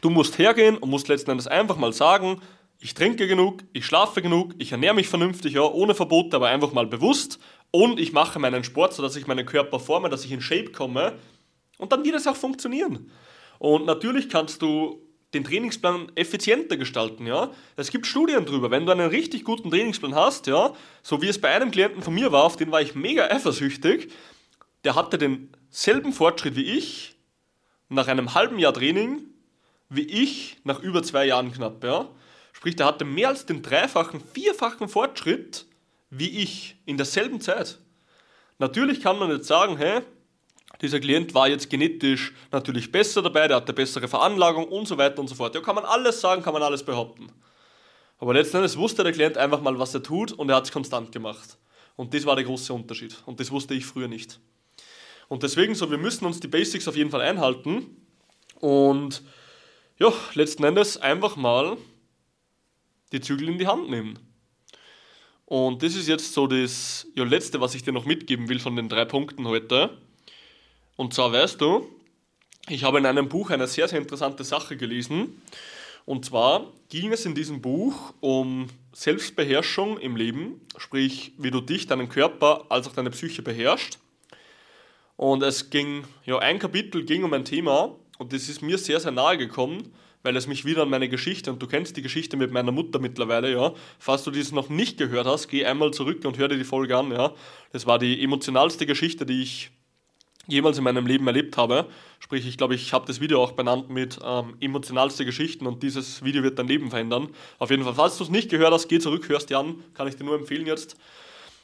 du 0.00 0.08
musst 0.08 0.38
hergehen 0.38 0.78
und 0.78 0.88
musst 0.88 1.08
letzten 1.08 1.32
Endes 1.32 1.46
einfach 1.46 1.76
mal 1.76 1.92
sagen, 1.92 2.40
ich 2.80 2.94
trinke 2.94 3.26
genug, 3.26 3.58
ich 3.74 3.84
schlafe 3.84 4.22
genug, 4.22 4.54
ich 4.56 4.72
ernähre 4.72 4.94
mich 4.94 5.08
vernünftig, 5.08 5.52
ja, 5.52 5.62
ohne 5.62 5.94
Verbote, 5.94 6.36
aber 6.36 6.48
einfach 6.48 6.72
mal 6.72 6.86
bewusst 6.86 7.38
und 7.70 8.00
ich 8.00 8.14
mache 8.14 8.38
meinen 8.38 8.64
Sport, 8.64 8.94
sodass 8.94 9.14
ich 9.16 9.26
meinen 9.26 9.44
Körper 9.44 9.78
forme, 9.78 10.08
dass 10.08 10.24
ich 10.24 10.32
in 10.32 10.40
Shape 10.40 10.72
komme 10.72 11.18
und 11.76 11.92
dann 11.92 12.02
wird 12.02 12.14
es 12.14 12.26
auch 12.26 12.36
funktionieren. 12.36 13.10
Und 13.58 13.84
natürlich 13.84 14.30
kannst 14.30 14.62
du 14.62 15.03
den 15.34 15.44
Trainingsplan 15.44 16.12
effizienter 16.14 16.76
gestalten, 16.76 17.26
ja. 17.26 17.50
Es 17.76 17.90
gibt 17.90 18.06
Studien 18.06 18.46
drüber, 18.46 18.70
wenn 18.70 18.86
du 18.86 18.92
einen 18.92 19.08
richtig 19.08 19.44
guten 19.44 19.70
Trainingsplan 19.70 20.14
hast, 20.14 20.46
ja, 20.46 20.72
so 21.02 21.20
wie 21.20 21.28
es 21.28 21.40
bei 21.40 21.50
einem 21.50 21.70
Klienten 21.70 22.02
von 22.02 22.14
mir 22.14 22.32
war, 22.32 22.44
auf 22.44 22.56
den 22.56 22.70
war 22.70 22.80
ich 22.80 22.94
mega 22.94 23.26
eifersüchtig, 23.26 24.10
der 24.84 24.94
hatte 24.94 25.18
denselben 25.18 26.12
Fortschritt 26.12 26.56
wie 26.56 26.64
ich 26.64 27.16
nach 27.88 28.08
einem 28.08 28.34
halben 28.34 28.58
Jahr 28.58 28.72
Training, 28.72 29.22
wie 29.88 30.06
ich 30.06 30.56
nach 30.64 30.80
über 30.80 31.02
zwei 31.02 31.26
Jahren 31.26 31.52
knapp, 31.52 31.84
ja. 31.84 32.08
Sprich, 32.52 32.76
der 32.76 32.86
hatte 32.86 33.04
mehr 33.04 33.28
als 33.28 33.46
den 33.46 33.62
dreifachen, 33.62 34.22
vierfachen 34.32 34.88
Fortschritt 34.88 35.66
wie 36.10 36.42
ich 36.42 36.76
in 36.86 36.96
derselben 36.96 37.40
Zeit. 37.40 37.78
Natürlich 38.58 39.00
kann 39.00 39.18
man 39.18 39.30
jetzt 39.30 39.48
sagen, 39.48 39.76
hey, 39.76 40.02
dieser 40.84 41.00
Klient 41.00 41.34
war 41.34 41.48
jetzt 41.48 41.70
genetisch 41.70 42.32
natürlich 42.52 42.92
besser 42.92 43.22
dabei, 43.22 43.48
der 43.48 43.56
hatte 43.56 43.72
bessere 43.72 44.06
Veranlagung 44.06 44.68
und 44.68 44.86
so 44.86 44.98
weiter 44.98 45.18
und 45.18 45.28
so 45.28 45.34
fort. 45.34 45.54
Ja, 45.54 45.60
kann 45.62 45.74
man 45.74 45.84
alles 45.84 46.20
sagen, 46.20 46.42
kann 46.42 46.52
man 46.52 46.62
alles 46.62 46.84
behaupten. 46.84 47.28
Aber 48.18 48.34
letzten 48.34 48.58
Endes 48.58 48.76
wusste 48.76 49.02
der 49.02 49.12
Klient 49.12 49.38
einfach 49.38 49.60
mal, 49.60 49.78
was 49.78 49.94
er 49.94 50.02
tut 50.02 50.32
und 50.32 50.50
er 50.50 50.56
hat 50.56 50.66
es 50.66 50.72
konstant 50.72 51.10
gemacht. 51.10 51.58
Und 51.96 52.12
das 52.12 52.26
war 52.26 52.36
der 52.36 52.44
große 52.44 52.72
Unterschied. 52.72 53.16
Und 53.24 53.40
das 53.40 53.50
wusste 53.50 53.74
ich 53.74 53.86
früher 53.86 54.08
nicht. 54.08 54.40
Und 55.28 55.42
deswegen 55.42 55.74
so, 55.74 55.90
wir 55.90 55.98
müssen 55.98 56.26
uns 56.26 56.38
die 56.40 56.48
Basics 56.48 56.86
auf 56.86 56.96
jeden 56.96 57.10
Fall 57.10 57.22
einhalten. 57.22 57.96
Und 58.60 59.22
ja, 59.98 60.12
letzten 60.34 60.64
Endes 60.64 60.98
einfach 60.98 61.36
mal 61.36 61.76
die 63.12 63.20
Zügel 63.20 63.48
in 63.48 63.58
die 63.58 63.66
Hand 63.66 63.88
nehmen. 63.88 64.18
Und 65.46 65.82
das 65.82 65.94
ist 65.94 66.08
jetzt 66.08 66.32
so 66.34 66.46
das 66.46 67.06
ja, 67.14 67.24
Letzte, 67.24 67.60
was 67.60 67.74
ich 67.74 67.82
dir 67.82 67.92
noch 67.92 68.06
mitgeben 68.06 68.48
will 68.48 68.58
von 68.58 68.76
den 68.76 68.88
drei 68.88 69.04
Punkten 69.04 69.46
heute. 69.46 69.96
Und 70.96 71.14
zwar 71.14 71.32
weißt 71.32 71.60
du, 71.60 71.88
ich 72.68 72.84
habe 72.84 72.98
in 72.98 73.06
einem 73.06 73.28
Buch 73.28 73.50
eine 73.50 73.66
sehr, 73.66 73.88
sehr 73.88 73.98
interessante 73.98 74.44
Sache 74.44 74.76
gelesen. 74.76 75.42
Und 76.06 76.24
zwar 76.24 76.72
ging 76.88 77.12
es 77.12 77.26
in 77.26 77.34
diesem 77.34 77.60
Buch 77.60 78.14
um 78.20 78.68
Selbstbeherrschung 78.92 79.98
im 79.98 80.16
Leben, 80.16 80.60
sprich, 80.76 81.32
wie 81.38 81.50
du 81.50 81.60
dich, 81.60 81.86
deinen 81.86 82.08
Körper 82.08 82.66
als 82.68 82.86
auch 82.86 82.92
deine 82.92 83.10
Psyche 83.10 83.42
beherrschst. 83.42 83.98
Und 85.16 85.42
es 85.42 85.70
ging, 85.70 86.04
ja, 86.24 86.38
ein 86.38 86.58
Kapitel 86.58 87.04
ging 87.04 87.24
um 87.24 87.32
ein 87.32 87.44
Thema 87.44 87.96
und 88.18 88.32
das 88.32 88.48
ist 88.48 88.62
mir 88.62 88.78
sehr, 88.78 89.00
sehr 89.00 89.12
nahe 89.12 89.38
gekommen, 89.38 89.92
weil 90.22 90.36
es 90.36 90.46
mich 90.46 90.64
wieder 90.64 90.82
an 90.82 90.90
meine 90.90 91.08
Geschichte, 91.08 91.52
und 91.52 91.62
du 91.62 91.66
kennst 91.66 91.96
die 91.96 92.02
Geschichte 92.02 92.36
mit 92.36 92.50
meiner 92.50 92.72
Mutter 92.72 92.98
mittlerweile, 92.98 93.52
ja. 93.52 93.74
Falls 93.98 94.24
du 94.24 94.30
dies 94.30 94.52
noch 94.52 94.70
nicht 94.70 94.96
gehört 94.96 95.26
hast, 95.26 95.48
geh 95.48 95.66
einmal 95.66 95.90
zurück 95.90 96.24
und 96.24 96.38
hör 96.38 96.48
dir 96.48 96.56
die 96.56 96.64
Folge 96.64 96.96
an, 96.96 97.12
ja. 97.12 97.34
Das 97.72 97.86
war 97.86 97.98
die 97.98 98.22
emotionalste 98.22 98.86
Geschichte, 98.86 99.26
die 99.26 99.42
ich 99.42 99.70
jemals 100.46 100.78
in 100.78 100.84
meinem 100.84 101.06
Leben 101.06 101.26
erlebt 101.26 101.56
habe. 101.56 101.86
Sprich, 102.20 102.46
ich 102.46 102.56
glaube, 102.56 102.74
ich 102.74 102.92
habe 102.92 103.06
das 103.06 103.20
Video 103.20 103.42
auch 103.42 103.52
benannt 103.52 103.90
mit 103.90 104.18
ähm, 104.24 104.56
emotionalste 104.60 105.24
Geschichten 105.24 105.66
und 105.66 105.82
dieses 105.82 106.24
Video 106.24 106.42
wird 106.42 106.58
dein 106.58 106.68
Leben 106.68 106.90
verändern. 106.90 107.28
Auf 107.58 107.70
jeden 107.70 107.84
Fall, 107.84 107.94
falls 107.94 108.18
du 108.18 108.24
es 108.24 108.30
nicht 108.30 108.50
gehört 108.50 108.72
hast, 108.72 108.88
geh 108.88 108.98
zurück, 108.98 109.28
hörst 109.28 109.50
dir 109.50 109.58
an, 109.58 109.82
kann 109.94 110.08
ich 110.08 110.16
dir 110.16 110.24
nur 110.24 110.36
empfehlen 110.36 110.66
jetzt. 110.66 110.96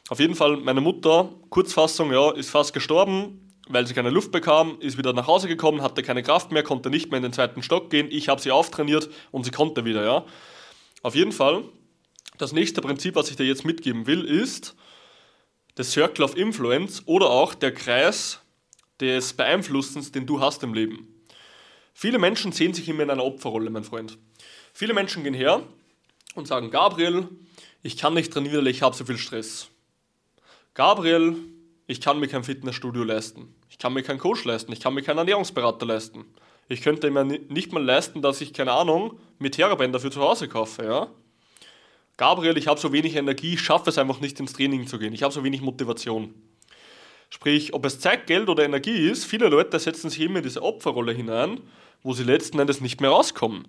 Auf 0.09 0.19
jeden 0.19 0.35
Fall, 0.35 0.57
meine 0.57 0.81
Mutter, 0.81 1.31
Kurzfassung, 1.51 2.13
ja, 2.13 2.33
ist 2.33 2.51
fast 2.51 2.73
gestorben, 2.73 3.53
weil 3.69 3.87
sie 3.87 3.95
keine 3.95 4.11
Luft 4.11 4.33
bekam, 4.33 4.77
ist 4.81 4.99
wieder 4.99 5.13
nach 5.13 5.29
Hause 5.29 5.47
gekommen, 5.47 5.83
hatte 5.83 6.03
keine 6.03 6.23
Kraft 6.23 6.51
mehr, 6.51 6.63
konnte 6.63 6.91
nicht 6.91 7.11
mehr 7.11 7.19
in 7.19 7.23
den 7.23 7.33
zweiten 7.33 7.63
Stock 7.63 7.91
gehen. 7.91 8.09
Ich 8.11 8.29
habe 8.29 8.41
sie 8.41 8.51
auftrainiert 8.51 9.09
und 9.31 9.45
sie 9.45 9.53
konnte 9.53 9.85
wieder, 9.85 10.05
ja. 10.05 10.25
Auf 11.03 11.15
jeden 11.15 11.33
Fall, 11.33 11.65
das 12.39 12.53
nächste 12.53 12.81
Prinzip, 12.81 13.15
was 13.15 13.31
ich 13.31 13.37
dir 13.37 13.45
jetzt 13.45 13.65
mitgeben 13.65 14.07
will, 14.07 14.25
ist 14.25 14.75
das 15.77 15.93
Circle 15.93 16.25
of 16.25 16.37
Influence 16.37 17.03
oder 17.07 17.31
auch 17.31 17.55
der 17.55 17.73
Kreis 17.73 18.41
des 19.01 19.33
Beeinflussens, 19.33 20.13
den 20.13 20.27
du 20.27 20.41
hast 20.41 20.63
im 20.63 20.75
Leben. 20.75 21.09
Viele 21.95 22.19
Menschen 22.19 22.53
sehen 22.53 22.75
sich 22.75 22.89
immer 22.89 23.03
in 23.03 23.11
einer 23.11 23.25
Opferrolle, 23.25 23.71
mein 23.71 23.85
Freund. 23.85 24.19
Viele 24.73 24.95
Menschen 24.95 25.25
gehen 25.25 25.35
her 25.35 25.63
und 26.35 26.47
sagen, 26.47 26.71
Gabriel, 26.71 27.29
ich 27.83 27.97
kann 27.97 28.15
nicht 28.15 28.33
trainieren, 28.33 28.67
ich 28.67 28.83
habe 28.83 28.95
so 28.95 29.05
viel 29.05 29.19
Stress. 29.19 29.69
Gabriel, 30.75 31.37
ich 31.87 32.01
kann 32.01 32.21
mir 32.21 32.29
kein 32.29 32.45
Fitnessstudio 32.45 33.03
leisten. 33.03 33.55
Ich 33.69 33.79
kann 33.79 33.93
mir 33.93 34.03
keinen 34.03 34.19
Coach 34.19 34.45
leisten. 34.45 34.73
Ich 34.73 34.81
kann 34.81 34.95
mir 34.95 35.03
keinen 35.03 35.19
Ernährungsberater 35.19 35.85
leisten. 35.87 36.25
Ich 36.69 36.83
könnte 36.83 37.11
mir 37.11 37.25
nicht 37.25 37.73
mal 37.73 37.83
leisten, 37.83 38.23
dass 38.23 38.41
ich, 38.41 38.53
keine 38.53 38.73
Ahnung, 38.73 39.19
mit 39.39 39.57
Therabänder 39.57 39.99
für 39.99 40.11
zu 40.11 40.21
Hause 40.21 40.47
kaufe, 40.47 40.85
ja. 40.85 41.09
Gabriel, 42.17 42.57
ich 42.59 42.69
habe 42.69 42.79
so 42.79 42.93
wenig 42.93 43.17
Energie, 43.17 43.55
ich 43.55 43.61
schaffe 43.61 43.91
es 43.91 43.99
einfach 43.99 44.21
nicht 44.21 44.39
ins 44.39 44.53
Training 44.53 44.87
zu 44.87 44.99
gehen. 44.99 45.13
Ich 45.13 45.23
habe 45.23 45.33
so 45.33 45.43
wenig 45.43 45.63
Motivation. 45.63 46.35
Sprich, 47.31 47.73
ob 47.75 47.87
es 47.87 48.01
Zeit, 48.01 48.27
Geld 48.27 48.49
oder 48.49 48.65
Energie 48.65 49.09
ist, 49.09 49.25
viele 49.25 49.49
Leute 49.49 49.79
setzen 49.79 50.11
sich 50.11 50.21
immer 50.21 50.39
in 50.39 50.43
diese 50.43 50.63
Opferrolle 50.63 51.13
hinein, 51.13 51.61
wo 52.03 52.13
sie 52.13 52.25
letzten 52.25 52.59
Endes 52.59 52.81
nicht 52.81 53.01
mehr 53.01 53.11
rauskommen. 53.11 53.69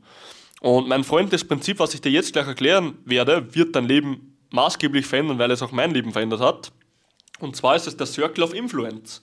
Und 0.61 0.87
mein 0.87 1.03
Freund, 1.03 1.31
das 1.31 1.43
Prinzip, 1.43 1.79
was 1.79 1.93
ich 1.93 2.01
dir 2.01 2.11
jetzt 2.11 2.33
gleich 2.33 2.47
erklären 2.47 2.97
werde, 3.05 3.53
wird 3.53 3.75
dein 3.75 3.87
Leben 3.87 4.37
maßgeblich 4.49 5.05
verändern, 5.05 5.39
weil 5.39 5.51
es 5.51 5.61
auch 5.61 5.71
mein 5.71 5.91
Leben 5.91 6.11
verändert 6.11 6.41
hat. 6.41 6.71
Und 7.39 7.55
zwar 7.55 7.75
ist 7.75 7.87
es 7.87 7.97
der 7.97 8.07
Circle 8.07 8.43
of 8.43 8.53
Influence. 8.53 9.21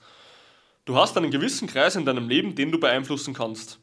Du 0.84 0.96
hast 0.96 1.16
einen 1.16 1.30
gewissen 1.30 1.68
Kreis 1.68 1.96
in 1.96 2.04
deinem 2.04 2.28
Leben, 2.28 2.54
den 2.54 2.72
du 2.72 2.80
beeinflussen 2.80 3.34
kannst. 3.34 3.78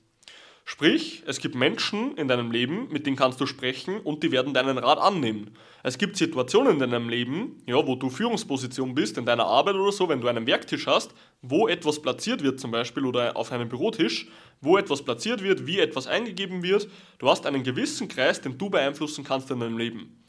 Sprich, 0.67 1.21
es 1.27 1.39
gibt 1.39 1.53
Menschen 1.53 2.17
in 2.17 2.27
deinem 2.27 2.49
Leben, 2.49 2.87
mit 2.89 3.05
denen 3.05 3.15
kannst 3.15 3.39
du 3.39 3.45
sprechen 3.45 3.99
und 3.99 4.23
die 4.23 4.31
werden 4.31 4.55
deinen 4.55 4.79
Rat 4.79 4.97
annehmen. 4.97 5.55
Es 5.83 5.99
gibt 5.99 6.17
Situationen 6.17 6.73
in 6.73 6.79
deinem 6.79 7.07
Leben, 7.07 7.61
ja, 7.67 7.85
wo 7.85 7.95
du 7.95 8.09
Führungsposition 8.09 8.95
bist, 8.95 9.19
in 9.19 9.27
deiner 9.27 9.45
Arbeit 9.45 9.75
oder 9.75 9.91
so, 9.91 10.09
wenn 10.09 10.21
du 10.21 10.27
einen 10.27 10.47
Werktisch 10.47 10.87
hast, 10.87 11.13
wo 11.43 11.67
etwas 11.67 12.01
platziert 12.01 12.41
wird 12.41 12.59
zum 12.59 12.71
Beispiel 12.71 13.05
oder 13.05 13.37
auf 13.37 13.51
einem 13.51 13.69
Bürotisch, 13.69 14.27
wo 14.59 14.75
etwas 14.75 15.03
platziert 15.03 15.43
wird, 15.43 15.67
wie 15.67 15.77
etwas 15.77 16.07
eingegeben 16.07 16.63
wird. 16.63 16.89
Du 17.19 17.29
hast 17.29 17.45
einen 17.45 17.61
gewissen 17.61 18.07
Kreis, 18.07 18.41
den 18.41 18.57
du 18.57 18.71
beeinflussen 18.71 19.23
kannst 19.23 19.51
in 19.51 19.59
deinem 19.59 19.77
Leben. 19.77 20.25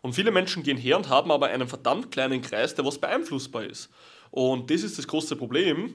Und 0.00 0.14
viele 0.14 0.30
Menschen 0.30 0.62
gehen 0.62 0.78
her 0.78 0.96
und 0.96 1.10
haben 1.10 1.30
aber 1.30 1.48
einen 1.48 1.68
verdammt 1.68 2.10
kleinen 2.10 2.40
Kreis, 2.40 2.74
der 2.74 2.86
was 2.86 2.98
beeinflussbar 2.98 3.64
ist. 3.64 3.90
Und 4.30 4.70
das 4.70 4.82
ist 4.82 4.96
das 4.96 5.06
große 5.06 5.36
Problem, 5.36 5.92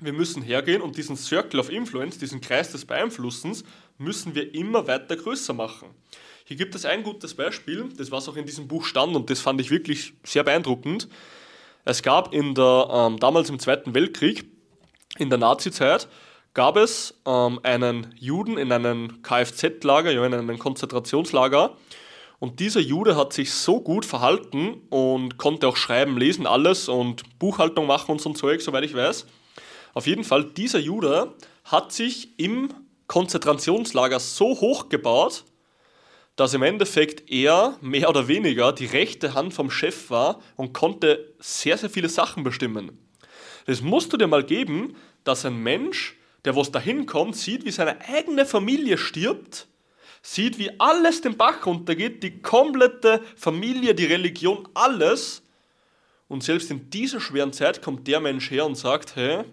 wir 0.00 0.12
müssen 0.12 0.42
hergehen 0.42 0.82
und 0.82 0.96
diesen 0.96 1.16
Circle 1.16 1.60
of 1.60 1.70
Influence, 1.70 2.18
diesen 2.18 2.40
Kreis 2.40 2.72
des 2.72 2.84
Beeinflussens, 2.84 3.64
müssen 3.98 4.34
wir 4.34 4.54
immer 4.54 4.86
weiter 4.86 5.16
größer 5.16 5.52
machen. 5.52 5.88
Hier 6.44 6.56
gibt 6.56 6.74
es 6.74 6.84
ein 6.84 7.02
gutes 7.02 7.34
Beispiel, 7.34 7.88
das 7.96 8.10
was 8.10 8.28
auch 8.28 8.36
in 8.36 8.46
diesem 8.46 8.68
Buch 8.68 8.84
stand 8.84 9.14
und 9.14 9.28
das 9.28 9.40
fand 9.40 9.60
ich 9.60 9.70
wirklich 9.70 10.14
sehr 10.24 10.44
beeindruckend. 10.44 11.08
Es 11.84 12.02
gab 12.02 12.32
in 12.32 12.54
der, 12.54 12.88
ähm, 12.90 13.18
damals 13.18 13.50
im 13.50 13.58
Zweiten 13.58 13.94
Weltkrieg, 13.94 14.44
in 15.18 15.30
der 15.30 15.38
Nazizeit, 15.38 16.08
gab 16.54 16.76
es 16.76 17.20
ähm, 17.26 17.60
einen 17.62 18.14
Juden 18.18 18.56
in 18.56 18.72
einem 18.72 19.22
Kfz-Lager, 19.22 20.10
ja, 20.10 20.24
in 20.24 20.34
einem 20.34 20.58
Konzentrationslager. 20.58 21.76
Und 22.40 22.60
dieser 22.60 22.80
Jude 22.80 23.16
hat 23.16 23.32
sich 23.32 23.52
so 23.52 23.80
gut 23.80 24.04
verhalten 24.04 24.82
und 24.90 25.38
konnte 25.38 25.66
auch 25.66 25.76
schreiben, 25.76 26.16
lesen, 26.16 26.46
alles 26.46 26.88
und 26.88 27.38
Buchhaltung 27.38 27.86
machen 27.86 28.12
und 28.12 28.20
so 28.20 28.30
ein 28.30 28.36
Zeug, 28.36 28.60
soweit 28.60 28.84
ich 28.84 28.94
weiß. 28.94 29.26
Auf 29.94 30.06
jeden 30.06 30.24
Fall, 30.24 30.44
dieser 30.44 30.78
Jude 30.78 31.34
hat 31.64 31.92
sich 31.92 32.38
im 32.38 32.68
Konzentrationslager 33.06 34.20
so 34.20 34.60
hoch 34.60 34.88
gebaut, 34.88 35.44
dass 36.36 36.54
im 36.54 36.62
Endeffekt 36.62 37.30
er 37.32 37.76
mehr 37.80 38.08
oder 38.08 38.28
weniger 38.28 38.72
die 38.72 38.86
rechte 38.86 39.34
Hand 39.34 39.54
vom 39.54 39.70
Chef 39.70 40.08
war 40.10 40.40
und 40.56 40.72
konnte 40.72 41.34
sehr, 41.40 41.76
sehr 41.76 41.90
viele 41.90 42.08
Sachen 42.08 42.44
bestimmen. 42.44 42.96
Das 43.66 43.82
musst 43.82 44.12
du 44.12 44.16
dir 44.16 44.28
mal 44.28 44.44
geben, 44.44 44.94
dass 45.24 45.44
ein 45.44 45.60
Mensch, 45.62 46.16
der 46.44 46.54
was 46.54 46.70
dahin 46.70 47.06
kommt, 47.06 47.36
sieht, 47.36 47.64
wie 47.64 47.70
seine 47.72 48.00
eigene 48.08 48.46
Familie 48.46 48.98
stirbt, 48.98 49.66
sieht, 50.22 50.58
wie 50.58 50.78
alles 50.78 51.22
den 51.22 51.36
Bach 51.36 51.66
runtergeht, 51.66 52.22
die 52.22 52.40
komplette 52.40 53.20
Familie, 53.36 53.94
die 53.94 54.06
Religion, 54.06 54.68
alles. 54.74 55.42
Und 56.28 56.44
selbst 56.44 56.70
in 56.70 56.88
dieser 56.90 57.20
schweren 57.20 57.52
Zeit 57.52 57.82
kommt 57.82 58.06
der 58.06 58.20
Mensch 58.20 58.50
her 58.50 58.64
und 58.64 58.76
sagt, 58.76 59.16
hey, 59.16 59.44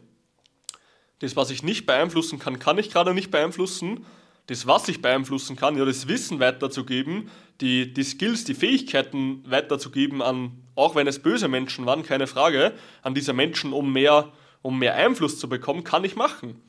das, 1.20 1.36
was 1.36 1.50
ich 1.50 1.64
nicht 1.64 1.86
beeinflussen 1.86 2.40
kann, 2.40 2.60
kann 2.60 2.78
ich 2.78 2.92
gerade 2.92 3.14
nicht 3.14 3.32
beeinflussen. 3.32 4.06
Das, 4.48 4.68
was 4.68 4.88
ich 4.90 5.02
beeinflussen 5.02 5.56
kann, 5.56 5.78
ja, 5.78 5.86
das 5.86 6.08
Wissen 6.08 6.40
weiterzugeben, 6.40 7.32
die, 7.62 7.92
die 7.92 8.04
Skills, 8.04 8.44
die 8.44 8.54
Fähigkeiten 8.54 9.44
weiterzugeben 9.50 10.22
an, 10.22 10.52
auch 10.76 10.94
wenn 10.94 11.08
es 11.08 11.20
böse 11.20 11.48
Menschen 11.48 11.86
waren, 11.86 12.04
keine 12.04 12.28
Frage, 12.28 12.74
an 13.02 13.16
diese 13.16 13.34
Menschen, 13.34 13.74
um 13.74 13.92
mehr, 13.92 14.32
um 14.62 14.78
mehr 14.78 14.96
Einfluss 14.96 15.40
zu 15.40 15.50
bekommen, 15.50 15.84
kann 15.84 16.04
ich 16.04 16.16
machen. 16.16 16.62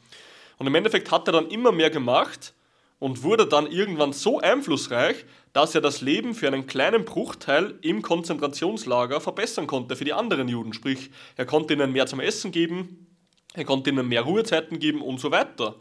Und 0.59 0.67
im 0.67 0.75
Endeffekt 0.75 1.11
hat 1.11 1.29
er 1.29 1.33
dann 1.33 1.49
immer 1.49 1.71
mehr 1.71 1.91
gemacht 1.91 2.55
und 2.99 3.23
wurde 3.23 3.47
dann 3.47 3.67
irgendwann 3.67 4.13
so 4.13 4.41
einflussreich, 4.41 5.27
dass 5.53 5.75
er 5.75 5.81
das 5.81 6.01
Leben 6.01 6.35
für 6.35 6.47
einen 6.47 6.67
kleinen 6.67 7.05
Bruchteil 7.05 7.79
im 7.83 8.01
Konzentrationslager 8.01 9.21
verbessern 9.21 9.67
konnte 9.67 9.97
für 9.97 10.05
die 10.05 10.13
anderen 10.13 10.49
Juden. 10.49 10.73
Sprich, 10.73 11.11
er 11.37 11.47
konnte 11.47 11.75
ihnen 11.75 11.93
mehr 11.93 12.07
zum 12.07 12.21
Essen 12.21 12.53
geben, 12.53 13.06
er 13.57 13.65
konnte 13.65 13.91
ihnen 13.91 14.07
mehr 14.07 14.23
Ruhezeiten 14.23 14.79
geben 14.79 15.01
und 15.01 15.19
so 15.19 15.31
weiter. 15.31 15.75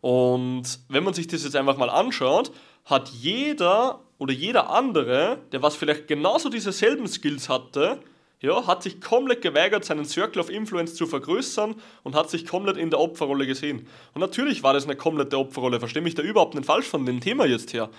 Und 0.00 0.64
wenn 0.88 1.04
man 1.04 1.14
sich 1.14 1.26
das 1.26 1.42
jetzt 1.42 1.56
einfach 1.56 1.76
mal 1.76 1.90
anschaut, 1.90 2.52
hat 2.84 3.08
jeder 3.08 4.00
oder 4.18 4.32
jeder 4.32 4.70
andere, 4.70 5.38
der 5.52 5.62
was 5.62 5.76
vielleicht 5.76 6.08
genauso 6.08 6.48
dieselben 6.48 7.08
Skills 7.08 7.48
hatte, 7.48 8.00
ja, 8.40 8.68
hat 8.68 8.84
sich 8.84 9.00
komplett 9.00 9.42
geweigert, 9.42 9.84
seinen 9.84 10.04
Circle 10.04 10.40
of 10.40 10.48
Influence 10.48 10.94
zu 10.94 11.06
vergrößern 11.06 11.74
und 12.04 12.14
hat 12.14 12.30
sich 12.30 12.46
komplett 12.46 12.76
in 12.76 12.90
der 12.90 13.00
Opferrolle 13.00 13.48
gesehen. 13.48 13.88
Und 14.14 14.20
natürlich 14.20 14.62
war 14.62 14.72
das 14.72 14.84
eine 14.84 14.94
komplette 14.94 15.36
Opferrolle, 15.36 15.80
verstehe 15.80 16.02
mich 16.02 16.14
da 16.14 16.22
überhaupt 16.22 16.54
nicht 16.54 16.66
falsch 16.66 16.86
von 16.86 17.04
dem 17.04 17.20
Thema 17.20 17.46
jetzt 17.46 17.72
her. 17.72 17.90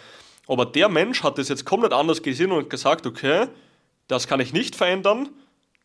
Aber 0.47 0.65
der 0.65 0.87
Mensch 0.87 1.23
hat 1.23 1.37
das 1.37 1.49
jetzt 1.49 1.65
komplett 1.65 1.91
anders 1.91 2.23
gesehen 2.23 2.53
und 2.53 2.69
gesagt, 2.69 3.05
okay, 3.05 3.47
das 4.07 4.27
kann 4.27 4.39
ich 4.39 4.53
nicht 4.53 4.77
verändern, 4.77 5.27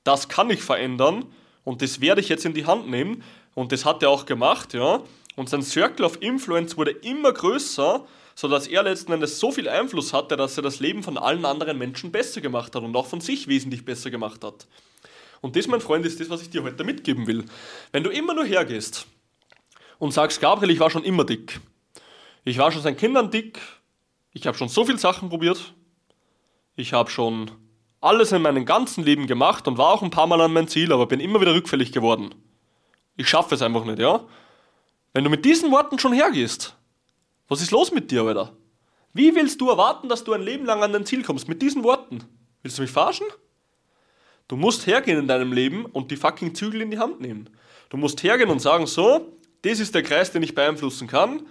das 0.05 0.29
kann 0.29 0.49
ich 0.51 0.63
verändern 0.63 1.27
und 1.65 1.83
das 1.83 2.01
werde 2.01 2.21
ich 2.21 2.29
jetzt 2.29 2.45
in 2.45 2.55
die 2.55 2.67
Hand 2.67 2.89
nehmen. 2.89 3.23
Und 3.55 3.73
das 3.73 3.85
hat 3.85 4.03
er 4.03 4.11
auch 4.11 4.27
gemacht, 4.27 4.75
ja. 4.75 5.01
Und 5.37 5.49
sein 5.49 5.63
Circle 5.63 6.05
of 6.05 6.21
Influence 6.21 6.77
wurde 6.77 6.91
immer 6.91 7.33
größer, 7.33 8.07
sodass 8.35 8.67
er 8.67 8.83
letzten 8.83 9.13
Endes 9.13 9.41
so 9.41 9.51
viel 9.51 9.69
Einfluss 9.69 10.13
hatte, 10.13 10.37
dass 10.37 10.57
er 10.57 10.63
das 10.63 10.81
Leben 10.81 11.03
von 11.03 11.19
allen 11.19 11.45
anderen 11.45 11.79
Menschen 11.79 12.13
besser 12.13 12.41
gemacht 12.41 12.75
hat 12.75 12.83
und 12.83 12.95
auch 12.95 13.07
von 13.07 13.21
sich 13.21 13.49
wesentlich 13.49 13.85
besser 13.85 14.11
gemacht 14.11 14.45
hat. 14.45 14.67
Und 15.41 15.57
das, 15.57 15.67
mein 15.67 15.81
Freund, 15.81 16.07
ist 16.07 16.21
das, 16.21 16.31
was 16.31 16.43
ich 16.43 16.51
dir 16.51 16.63
heute 16.63 16.85
mitgeben 16.85 17.27
will. 17.27 17.45
Wenn 17.93 18.03
du 18.03 18.11
immer 18.11 18.35
nur 18.35 18.45
hergehst 18.45 19.07
und 19.99 20.13
sagst, 20.13 20.41
Gabriel, 20.41 20.71
ich 20.71 20.81
war 20.81 20.91
schon 20.91 21.05
immer 21.05 21.25
dick. 21.25 21.61
Ich 22.45 22.59
war 22.59 22.71
schon 22.71 22.83
seit 22.83 22.99
Kindern 22.99 23.31
dick. 23.31 23.59
Ich 24.33 24.47
habe 24.47 24.57
schon 24.57 24.69
so 24.69 24.85
viele 24.85 24.99
Sachen 24.99 25.29
probiert. 25.29 25.75
Ich 26.77 26.93
habe 26.93 27.11
schon 27.11 27.51
alles 28.05 28.33
in 28.33 28.43
meinem 28.43 28.67
ganzen 28.67 29.05
Leben 29.05 29.27
gemacht 29.27 29.67
und 29.67 29.79
war 29.79 29.89
auch 29.89 30.03
ein 30.03 30.11
paar 30.11 30.27
Mal 30.27 30.41
an 30.41 30.53
mein 30.53 30.69
Ziel, 30.69 30.93
aber 30.93 31.07
bin 31.07 31.21
immer 31.21 31.41
wieder 31.41 31.55
rückfällig 31.55 31.93
geworden. 31.93 32.35
Ich 33.17 33.29
schaffe 33.29 33.55
es 33.55 33.63
einfach 33.63 33.85
nicht, 33.85 33.99
ja? 33.99 34.25
Wenn 35.13 35.25
du 35.25 35.31
mit 35.31 35.45
diesen 35.45 35.71
Worten 35.71 35.99
schon 35.99 36.13
hergehst, 36.13 36.77
was 37.49 37.63
ist 37.63 37.71
los 37.71 37.93
mit 37.93 38.11
dir, 38.11 38.23
Alter? 38.23 38.53
Wie 39.13 39.35
willst 39.35 39.61
du 39.61 39.71
erwarten, 39.71 40.09
dass 40.09 40.25
du 40.25 40.33
ein 40.33 40.43
Leben 40.43 40.67
lang 40.67 40.83
an 40.83 40.93
dein 40.93 41.07
Ziel 41.07 41.23
kommst 41.23 41.49
mit 41.49 41.63
diesen 41.63 41.85
Worten? 41.85 42.25
Willst 42.63 42.79
du 42.79 42.83
mich 42.83 42.91
verarschen? 42.91 43.27
Du 44.49 44.57
musst 44.57 44.87
hergehen 44.87 45.19
in 45.19 45.29
deinem 45.29 45.53
Leben 45.53 45.87
und 45.87 46.11
die 46.11 46.17
fucking 46.17 46.55
Zügel 46.55 46.83
in 46.83 46.91
die 46.91 46.99
Hand 46.99 47.21
nehmen. 47.21 47.49
Du 47.89 47.97
musst 47.97 48.23
hergehen 48.23 48.51
und 48.51 48.61
sagen, 48.61 48.87
so, 48.87 49.33
das 49.63 49.81
ist 49.81 49.95
der 49.95 50.03
Kreis, 50.03 50.33
den 50.33 50.43
ich 50.43 50.55
beeinflussen 50.55 51.07
kann. 51.07 51.47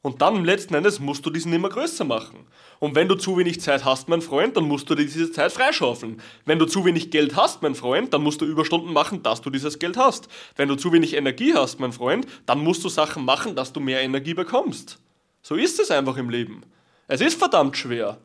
Und 0.00 0.22
dann 0.22 0.44
letzten 0.44 0.74
Endes 0.74 1.00
musst 1.00 1.26
du 1.26 1.30
diesen 1.30 1.52
immer 1.52 1.68
größer 1.68 2.04
machen. 2.04 2.46
Und 2.78 2.94
wenn 2.94 3.08
du 3.08 3.16
zu 3.16 3.36
wenig 3.36 3.60
Zeit 3.60 3.84
hast, 3.84 4.08
mein 4.08 4.22
Freund, 4.22 4.56
dann 4.56 4.64
musst 4.64 4.88
du 4.88 4.94
dir 4.94 5.04
diese 5.04 5.32
Zeit 5.32 5.50
freischaufeln. 5.50 6.22
Wenn 6.44 6.60
du 6.60 6.66
zu 6.66 6.84
wenig 6.84 7.10
Geld 7.10 7.34
hast, 7.34 7.62
mein 7.62 7.74
Freund, 7.74 8.14
dann 8.14 8.22
musst 8.22 8.40
du 8.40 8.44
Überstunden 8.44 8.92
machen, 8.92 9.24
dass 9.24 9.40
du 9.40 9.50
dieses 9.50 9.80
Geld 9.80 9.96
hast. 9.96 10.28
Wenn 10.54 10.68
du 10.68 10.76
zu 10.76 10.92
wenig 10.92 11.14
Energie 11.14 11.52
hast, 11.52 11.80
mein 11.80 11.92
Freund, 11.92 12.26
dann 12.46 12.62
musst 12.62 12.84
du 12.84 12.88
Sachen 12.88 13.24
machen, 13.24 13.56
dass 13.56 13.72
du 13.72 13.80
mehr 13.80 14.00
Energie 14.00 14.34
bekommst. 14.34 14.98
So 15.42 15.56
ist 15.56 15.80
es 15.80 15.90
einfach 15.90 16.16
im 16.16 16.30
Leben. 16.30 16.62
Es 17.08 17.20
ist 17.20 17.36
verdammt 17.36 17.76
schwer. 17.76 18.18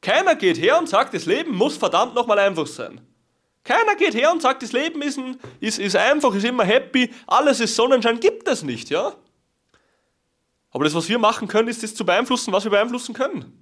Keiner 0.00 0.34
geht 0.36 0.58
her 0.58 0.78
und 0.78 0.88
sagt, 0.88 1.12
das 1.12 1.26
Leben 1.26 1.54
muss 1.54 1.76
verdammt 1.76 2.14
nochmal 2.14 2.38
einfach 2.38 2.66
sein. 2.66 3.00
Keiner 3.64 3.94
geht 3.94 4.14
her 4.14 4.32
und 4.32 4.40
sagt, 4.40 4.62
das 4.62 4.72
Leben 4.72 5.02
ist, 5.02 5.18
ein, 5.18 5.36
ist, 5.60 5.78
ist 5.78 5.96
einfach, 5.96 6.34
ist 6.34 6.46
immer 6.46 6.64
happy, 6.64 7.10
alles 7.26 7.60
ist 7.60 7.76
Sonnenschein. 7.76 8.18
Gibt 8.18 8.48
es 8.48 8.62
nicht, 8.62 8.88
ja? 8.88 9.12
Aber 10.70 10.84
das, 10.84 10.94
was 10.94 11.08
wir 11.08 11.18
machen 11.18 11.48
können, 11.48 11.68
ist 11.68 11.82
das 11.82 11.94
zu 11.94 12.04
beeinflussen, 12.04 12.52
was 12.52 12.64
wir 12.64 12.70
beeinflussen 12.70 13.14
können. 13.14 13.56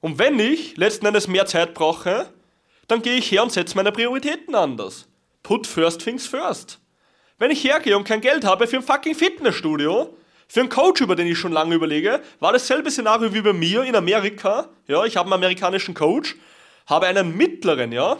Und 0.00 0.18
wenn 0.18 0.38
ich 0.38 0.76
letzten 0.76 1.06
Endes 1.06 1.28
mehr 1.28 1.46
Zeit 1.46 1.72
brauche, 1.72 2.32
dann 2.88 3.00
gehe 3.00 3.16
ich 3.16 3.30
her 3.30 3.42
und 3.42 3.52
setze 3.52 3.76
meine 3.76 3.92
Prioritäten 3.92 4.54
anders. 4.54 5.08
Put 5.42 5.66
first 5.66 6.02
things 6.02 6.26
first. 6.26 6.78
Wenn 7.38 7.50
ich 7.50 7.64
hergehe 7.64 7.96
und 7.96 8.04
kein 8.04 8.20
Geld 8.20 8.44
habe 8.44 8.66
für 8.66 8.76
ein 8.76 8.82
fucking 8.82 9.14
Fitnessstudio, 9.14 10.16
für 10.46 10.60
einen 10.60 10.68
Coach, 10.68 11.00
über 11.00 11.16
den 11.16 11.26
ich 11.26 11.38
schon 11.38 11.52
lange 11.52 11.74
überlege, 11.74 12.20
war 12.38 12.52
dasselbe 12.52 12.90
Szenario 12.90 13.32
wie 13.32 13.40
bei 13.40 13.52
mir 13.52 13.82
in 13.84 13.96
Amerika. 13.96 14.68
Ja, 14.86 15.04
ich 15.04 15.16
habe 15.16 15.26
einen 15.26 15.34
amerikanischen 15.34 15.94
Coach, 15.94 16.36
habe 16.86 17.06
einen 17.06 17.36
mittleren, 17.36 17.92
ja, 17.92 18.18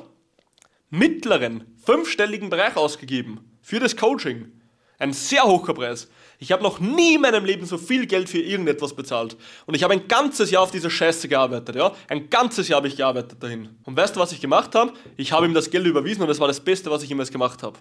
mittleren, 0.91 1.77
fünfstelligen 1.85 2.51
Bereich 2.51 2.77
ausgegeben 2.77 3.59
für 3.63 3.79
das 3.79 3.97
Coaching. 3.97 4.53
Ein 4.99 5.13
sehr 5.13 5.45
hoher 5.45 5.75
Preis. 5.75 6.09
Ich 6.39 6.53
habe 6.53 6.63
noch 6.63 6.81
nie 6.81 7.15
in 7.15 7.21
meinem 7.21 7.45
Leben 7.45 7.65
so 7.67 7.79
viel 7.79 8.07
Geld 8.07 8.29
für 8.29 8.39
irgendetwas 8.39 8.95
bezahlt. 8.95 9.37
Und 9.67 9.75
ich 9.75 9.83
habe 9.83 9.95
ein 9.95 10.09
ganzes 10.09 10.51
Jahr 10.51 10.63
auf 10.63 10.71
dieser 10.71 10.91
Scheiße 10.91 11.29
gearbeitet, 11.29 11.77
ja? 11.77 11.93
Ein 12.09 12.29
ganzes 12.29 12.69
Jahr 12.69 12.79
habe 12.79 12.89
ich 12.89 12.97
gearbeitet 12.97 13.43
dahin. 13.43 13.69
Und 13.85 13.97
weißt 13.97 14.17
du, 14.17 14.21
was 14.21 14.33
ich 14.33 14.41
gemacht 14.41 14.75
habe? 14.75 14.93
Ich 15.17 15.33
habe 15.33 15.47
ihm 15.47 15.55
das 15.55 15.71
Geld 15.71 15.87
überwiesen 15.87 16.23
und 16.23 16.29
das 16.29 16.41
war 16.41 16.49
das 16.49 16.61
Beste, 16.61 16.91
was 16.91 17.03
ich 17.03 17.09
jemals 17.09 17.31
gemacht 17.31 17.63
habe. 17.63 17.79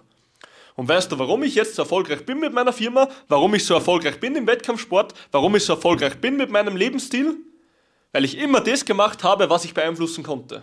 Und 0.76 0.88
weißt 0.88 1.12
du, 1.12 1.18
warum 1.18 1.42
ich 1.42 1.54
jetzt 1.54 1.76
so 1.76 1.82
erfolgreich 1.82 2.26
bin 2.26 2.40
mit 2.40 2.52
meiner 2.52 2.72
Firma? 2.72 3.08
Warum 3.28 3.54
ich 3.54 3.64
so 3.64 3.74
erfolgreich 3.74 4.18
bin 4.18 4.34
im 4.34 4.46
Wettkampfsport? 4.46 5.14
Warum 5.30 5.54
ich 5.54 5.64
so 5.64 5.74
erfolgreich 5.74 6.16
bin 6.16 6.36
mit 6.36 6.50
meinem 6.50 6.76
Lebensstil? 6.76 7.36
Weil 8.12 8.24
ich 8.24 8.38
immer 8.38 8.60
das 8.60 8.84
gemacht 8.84 9.22
habe, 9.22 9.50
was 9.50 9.64
ich 9.64 9.74
beeinflussen 9.74 10.24
konnte. 10.24 10.62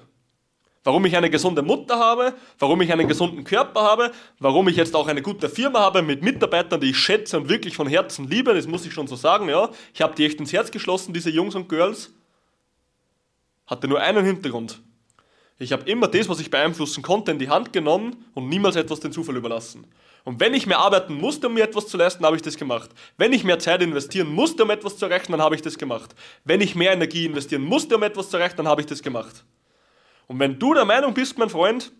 Warum 0.83 1.05
ich 1.05 1.15
eine 1.15 1.29
gesunde 1.29 1.61
Mutter 1.61 1.99
habe, 1.99 2.33
warum 2.57 2.81
ich 2.81 2.91
einen 2.91 3.07
gesunden 3.07 3.43
Körper 3.43 3.81
habe, 3.83 4.11
warum 4.39 4.67
ich 4.67 4.75
jetzt 4.75 4.95
auch 4.95 5.07
eine 5.07 5.21
gute 5.21 5.47
Firma 5.47 5.79
habe 5.79 6.01
mit 6.01 6.23
Mitarbeitern, 6.23 6.81
die 6.81 6.89
ich 6.89 6.97
schätze 6.97 7.37
und 7.37 7.49
wirklich 7.49 7.75
von 7.75 7.87
Herzen 7.87 8.27
liebe, 8.27 8.53
das 8.53 8.65
muss 8.65 8.85
ich 8.85 8.93
schon 8.93 9.05
so 9.05 9.15
sagen, 9.15 9.47
ja. 9.47 9.69
Ich 9.93 10.01
habe 10.01 10.15
die 10.15 10.25
echt 10.25 10.39
ins 10.39 10.53
Herz 10.53 10.71
geschlossen, 10.71 11.13
diese 11.13 11.29
Jungs 11.29 11.53
und 11.53 11.69
Girls. 11.69 12.11
Hatte 13.67 13.87
nur 13.87 14.01
einen 14.01 14.25
Hintergrund. 14.25 14.81
Ich 15.59 15.71
habe 15.71 15.87
immer 15.87 16.07
das, 16.07 16.27
was 16.27 16.39
ich 16.39 16.49
beeinflussen 16.49 17.03
konnte, 17.03 17.29
in 17.29 17.37
die 17.37 17.49
Hand 17.49 17.71
genommen 17.71 18.25
und 18.33 18.49
niemals 18.49 18.75
etwas 18.75 18.99
den 18.99 19.11
Zufall 19.11 19.37
überlassen. 19.37 19.85
Und 20.23 20.39
wenn 20.39 20.55
ich 20.55 20.65
mehr 20.65 20.79
arbeiten 20.79 21.13
musste, 21.13 21.47
um 21.47 21.53
mir 21.53 21.63
etwas 21.63 21.87
zu 21.87 21.97
leisten, 21.97 22.25
habe 22.25 22.35
ich 22.35 22.41
das 22.41 22.57
gemacht. 22.57 22.89
Wenn 23.17 23.33
ich 23.33 23.43
mehr 23.43 23.59
Zeit 23.59 23.83
investieren 23.83 24.33
musste, 24.33 24.63
um 24.63 24.71
etwas 24.71 24.97
zu 24.97 25.05
erreichen, 25.05 25.31
dann 25.31 25.41
habe 25.41 25.53
ich 25.53 25.61
das 25.61 25.77
gemacht. 25.77 26.15
Wenn 26.43 26.61
ich 26.61 26.73
mehr 26.73 26.93
Energie 26.93 27.25
investieren 27.25 27.63
musste, 27.63 27.95
um 27.95 28.03
etwas 28.03 28.31
zu 28.31 28.37
erreichen, 28.37 28.57
dann 28.57 28.67
habe 28.67 28.81
ich 28.81 28.87
das 28.87 29.03
gemacht. 29.03 29.43
Und 30.31 30.39
wenn 30.39 30.57
du 30.57 30.73
der 30.73 30.85
Meinung 30.85 31.13
bist, 31.13 31.37
mein 31.37 31.49
Freund, 31.49 31.91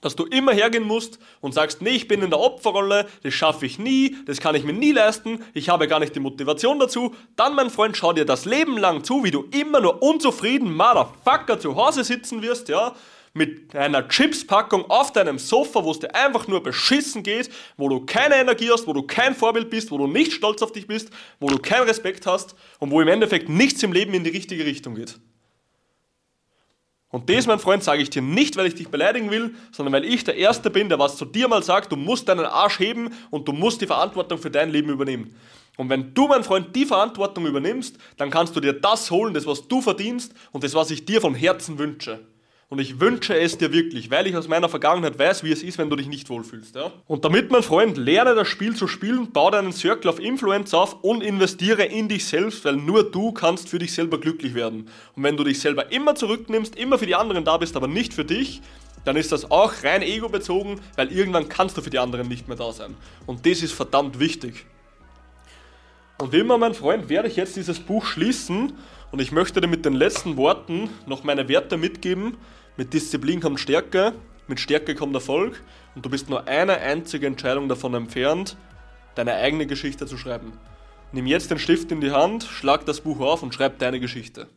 dass 0.00 0.16
du 0.16 0.24
immer 0.24 0.52
hergehen 0.52 0.84
musst 0.84 1.18
und 1.42 1.52
sagst, 1.52 1.82
nee, 1.82 1.90
ich 1.90 2.08
bin 2.08 2.22
in 2.22 2.30
der 2.30 2.40
Opferrolle, 2.40 3.06
das 3.22 3.34
schaffe 3.34 3.66
ich 3.66 3.78
nie, 3.78 4.16
das 4.24 4.40
kann 4.40 4.54
ich 4.54 4.64
mir 4.64 4.72
nie 4.72 4.92
leisten, 4.92 5.44
ich 5.52 5.68
habe 5.68 5.86
gar 5.86 6.00
nicht 6.00 6.14
die 6.14 6.20
Motivation 6.20 6.78
dazu, 6.78 7.14
dann, 7.36 7.54
mein 7.54 7.68
Freund, 7.68 7.94
schau 7.94 8.14
dir 8.14 8.24
das 8.24 8.46
Leben 8.46 8.78
lang 8.78 9.04
zu, 9.04 9.24
wie 9.24 9.30
du 9.30 9.44
immer 9.50 9.82
nur 9.82 10.02
unzufrieden, 10.02 10.74
Motherfucker, 10.74 11.60
zu 11.60 11.76
Hause 11.76 12.02
sitzen 12.02 12.40
wirst, 12.40 12.70
ja, 12.70 12.94
mit 13.34 13.76
einer 13.76 14.08
Chipspackung 14.08 14.90
auf 14.90 15.12
deinem 15.12 15.38
Sofa, 15.38 15.84
wo 15.84 15.90
es 15.90 15.98
dir 15.98 16.14
einfach 16.14 16.48
nur 16.48 16.62
beschissen 16.62 17.22
geht, 17.22 17.50
wo 17.76 17.90
du 17.90 18.06
keine 18.06 18.36
Energie 18.36 18.70
hast, 18.70 18.86
wo 18.86 18.94
du 18.94 19.02
kein 19.02 19.34
Vorbild 19.34 19.68
bist, 19.68 19.90
wo 19.90 19.98
du 19.98 20.06
nicht 20.06 20.32
stolz 20.32 20.62
auf 20.62 20.72
dich 20.72 20.86
bist, 20.86 21.10
wo 21.40 21.48
du 21.48 21.58
keinen 21.58 21.86
Respekt 21.86 22.26
hast 22.26 22.54
und 22.78 22.90
wo 22.90 23.02
im 23.02 23.08
Endeffekt 23.08 23.50
nichts 23.50 23.82
im 23.82 23.92
Leben 23.92 24.14
in 24.14 24.24
die 24.24 24.30
richtige 24.30 24.64
Richtung 24.64 24.94
geht. 24.94 25.18
Und 27.10 27.30
das, 27.30 27.46
mein 27.46 27.58
Freund, 27.58 27.84
sage 27.84 28.02
ich 28.02 28.10
dir 28.10 28.22
nicht, 28.22 28.56
weil 28.56 28.66
ich 28.66 28.74
dich 28.74 28.88
beleidigen 28.88 29.30
will, 29.30 29.54
sondern 29.70 29.92
weil 29.92 30.04
ich 30.04 30.24
der 30.24 30.36
Erste 30.36 30.70
bin, 30.70 30.88
der 30.88 30.98
was 30.98 31.16
zu 31.16 31.24
dir 31.24 31.48
mal 31.48 31.62
sagt, 31.62 31.92
du 31.92 31.96
musst 31.96 32.28
deinen 32.28 32.44
Arsch 32.44 32.80
heben 32.80 33.10
und 33.30 33.46
du 33.46 33.52
musst 33.52 33.80
die 33.80 33.86
Verantwortung 33.86 34.38
für 34.38 34.50
dein 34.50 34.70
Leben 34.70 34.90
übernehmen. 34.90 35.34
Und 35.76 35.88
wenn 35.88 36.14
du, 36.14 36.26
mein 36.26 36.42
Freund, 36.42 36.74
die 36.74 36.86
Verantwortung 36.86 37.46
übernimmst, 37.46 37.98
dann 38.16 38.30
kannst 38.30 38.56
du 38.56 38.60
dir 38.60 38.72
das 38.72 39.10
holen, 39.10 39.34
das, 39.34 39.46
was 39.46 39.68
du 39.68 39.80
verdienst 39.80 40.32
und 40.52 40.64
das, 40.64 40.74
was 40.74 40.90
ich 40.90 41.04
dir 41.04 41.20
von 41.20 41.34
Herzen 41.34 41.78
wünsche. 41.78 42.20
Und 42.68 42.80
ich 42.80 42.98
wünsche 42.98 43.38
es 43.38 43.58
dir 43.58 43.72
wirklich, 43.72 44.10
weil 44.10 44.26
ich 44.26 44.36
aus 44.36 44.48
meiner 44.48 44.68
Vergangenheit 44.68 45.16
weiß, 45.16 45.44
wie 45.44 45.52
es 45.52 45.62
ist, 45.62 45.78
wenn 45.78 45.88
du 45.88 45.94
dich 45.94 46.08
nicht 46.08 46.28
wohlfühlst. 46.28 46.74
Ja? 46.74 46.92
Und 47.06 47.24
damit, 47.24 47.52
mein 47.52 47.62
Freund, 47.62 47.96
lerne 47.96 48.34
das 48.34 48.48
Spiel 48.48 48.74
zu 48.74 48.88
spielen, 48.88 49.30
baue 49.30 49.52
deinen 49.52 49.72
Circle 49.72 50.10
of 50.10 50.18
Influence 50.18 50.74
auf 50.74 51.04
und 51.04 51.22
investiere 51.22 51.84
in 51.84 52.08
dich 52.08 52.26
selbst, 52.26 52.64
weil 52.64 52.74
nur 52.74 53.08
du 53.08 53.30
kannst 53.30 53.68
für 53.68 53.78
dich 53.78 53.92
selber 53.92 54.18
glücklich 54.18 54.54
werden. 54.54 54.88
Und 55.14 55.22
wenn 55.22 55.36
du 55.36 55.44
dich 55.44 55.60
selber 55.60 55.92
immer 55.92 56.16
zurücknimmst, 56.16 56.74
immer 56.74 56.98
für 56.98 57.06
die 57.06 57.14
anderen 57.14 57.44
da 57.44 57.56
bist, 57.56 57.76
aber 57.76 57.86
nicht 57.86 58.12
für 58.12 58.24
dich, 58.24 58.62
dann 59.04 59.14
ist 59.14 59.30
das 59.30 59.48
auch 59.48 59.72
rein 59.84 60.02
ego-bezogen, 60.02 60.80
weil 60.96 61.12
irgendwann 61.12 61.48
kannst 61.48 61.76
du 61.76 61.82
für 61.82 61.90
die 61.90 62.00
anderen 62.00 62.26
nicht 62.26 62.48
mehr 62.48 62.56
da 62.56 62.72
sein. 62.72 62.96
Und 63.26 63.46
das 63.46 63.62
ist 63.62 63.74
verdammt 63.74 64.18
wichtig. 64.18 64.66
Und 66.18 66.32
wie 66.32 66.38
immer, 66.38 66.58
mein 66.58 66.74
Freund, 66.74 67.08
werde 67.08 67.28
ich 67.28 67.36
jetzt 67.36 67.54
dieses 67.54 67.78
Buch 67.78 68.04
schließen 68.04 68.72
und 69.12 69.20
ich 69.20 69.32
möchte 69.32 69.60
dir 69.60 69.68
mit 69.68 69.84
den 69.84 69.94
letzten 69.94 70.36
Worten 70.36 70.90
noch 71.06 71.24
meine 71.24 71.48
Werte 71.48 71.76
mitgeben. 71.76 72.36
Mit 72.76 72.92
Disziplin 72.92 73.40
kommt 73.40 73.60
Stärke, 73.60 74.12
mit 74.48 74.60
Stärke 74.60 74.94
kommt 74.94 75.14
Erfolg 75.14 75.62
und 75.94 76.04
du 76.04 76.10
bist 76.10 76.28
nur 76.28 76.46
eine 76.46 76.78
einzige 76.78 77.26
Entscheidung 77.26 77.68
davon 77.68 77.94
entfernt, 77.94 78.56
deine 79.14 79.34
eigene 79.34 79.66
Geschichte 79.66 80.06
zu 80.06 80.18
schreiben. 80.18 80.52
Nimm 81.12 81.26
jetzt 81.26 81.50
den 81.50 81.58
Stift 81.58 81.90
in 81.92 82.00
die 82.00 82.10
Hand, 82.10 82.44
schlag 82.44 82.84
das 82.84 83.00
Buch 83.00 83.20
auf 83.20 83.42
und 83.42 83.54
schreib 83.54 83.78
deine 83.78 84.00
Geschichte. 84.00 84.48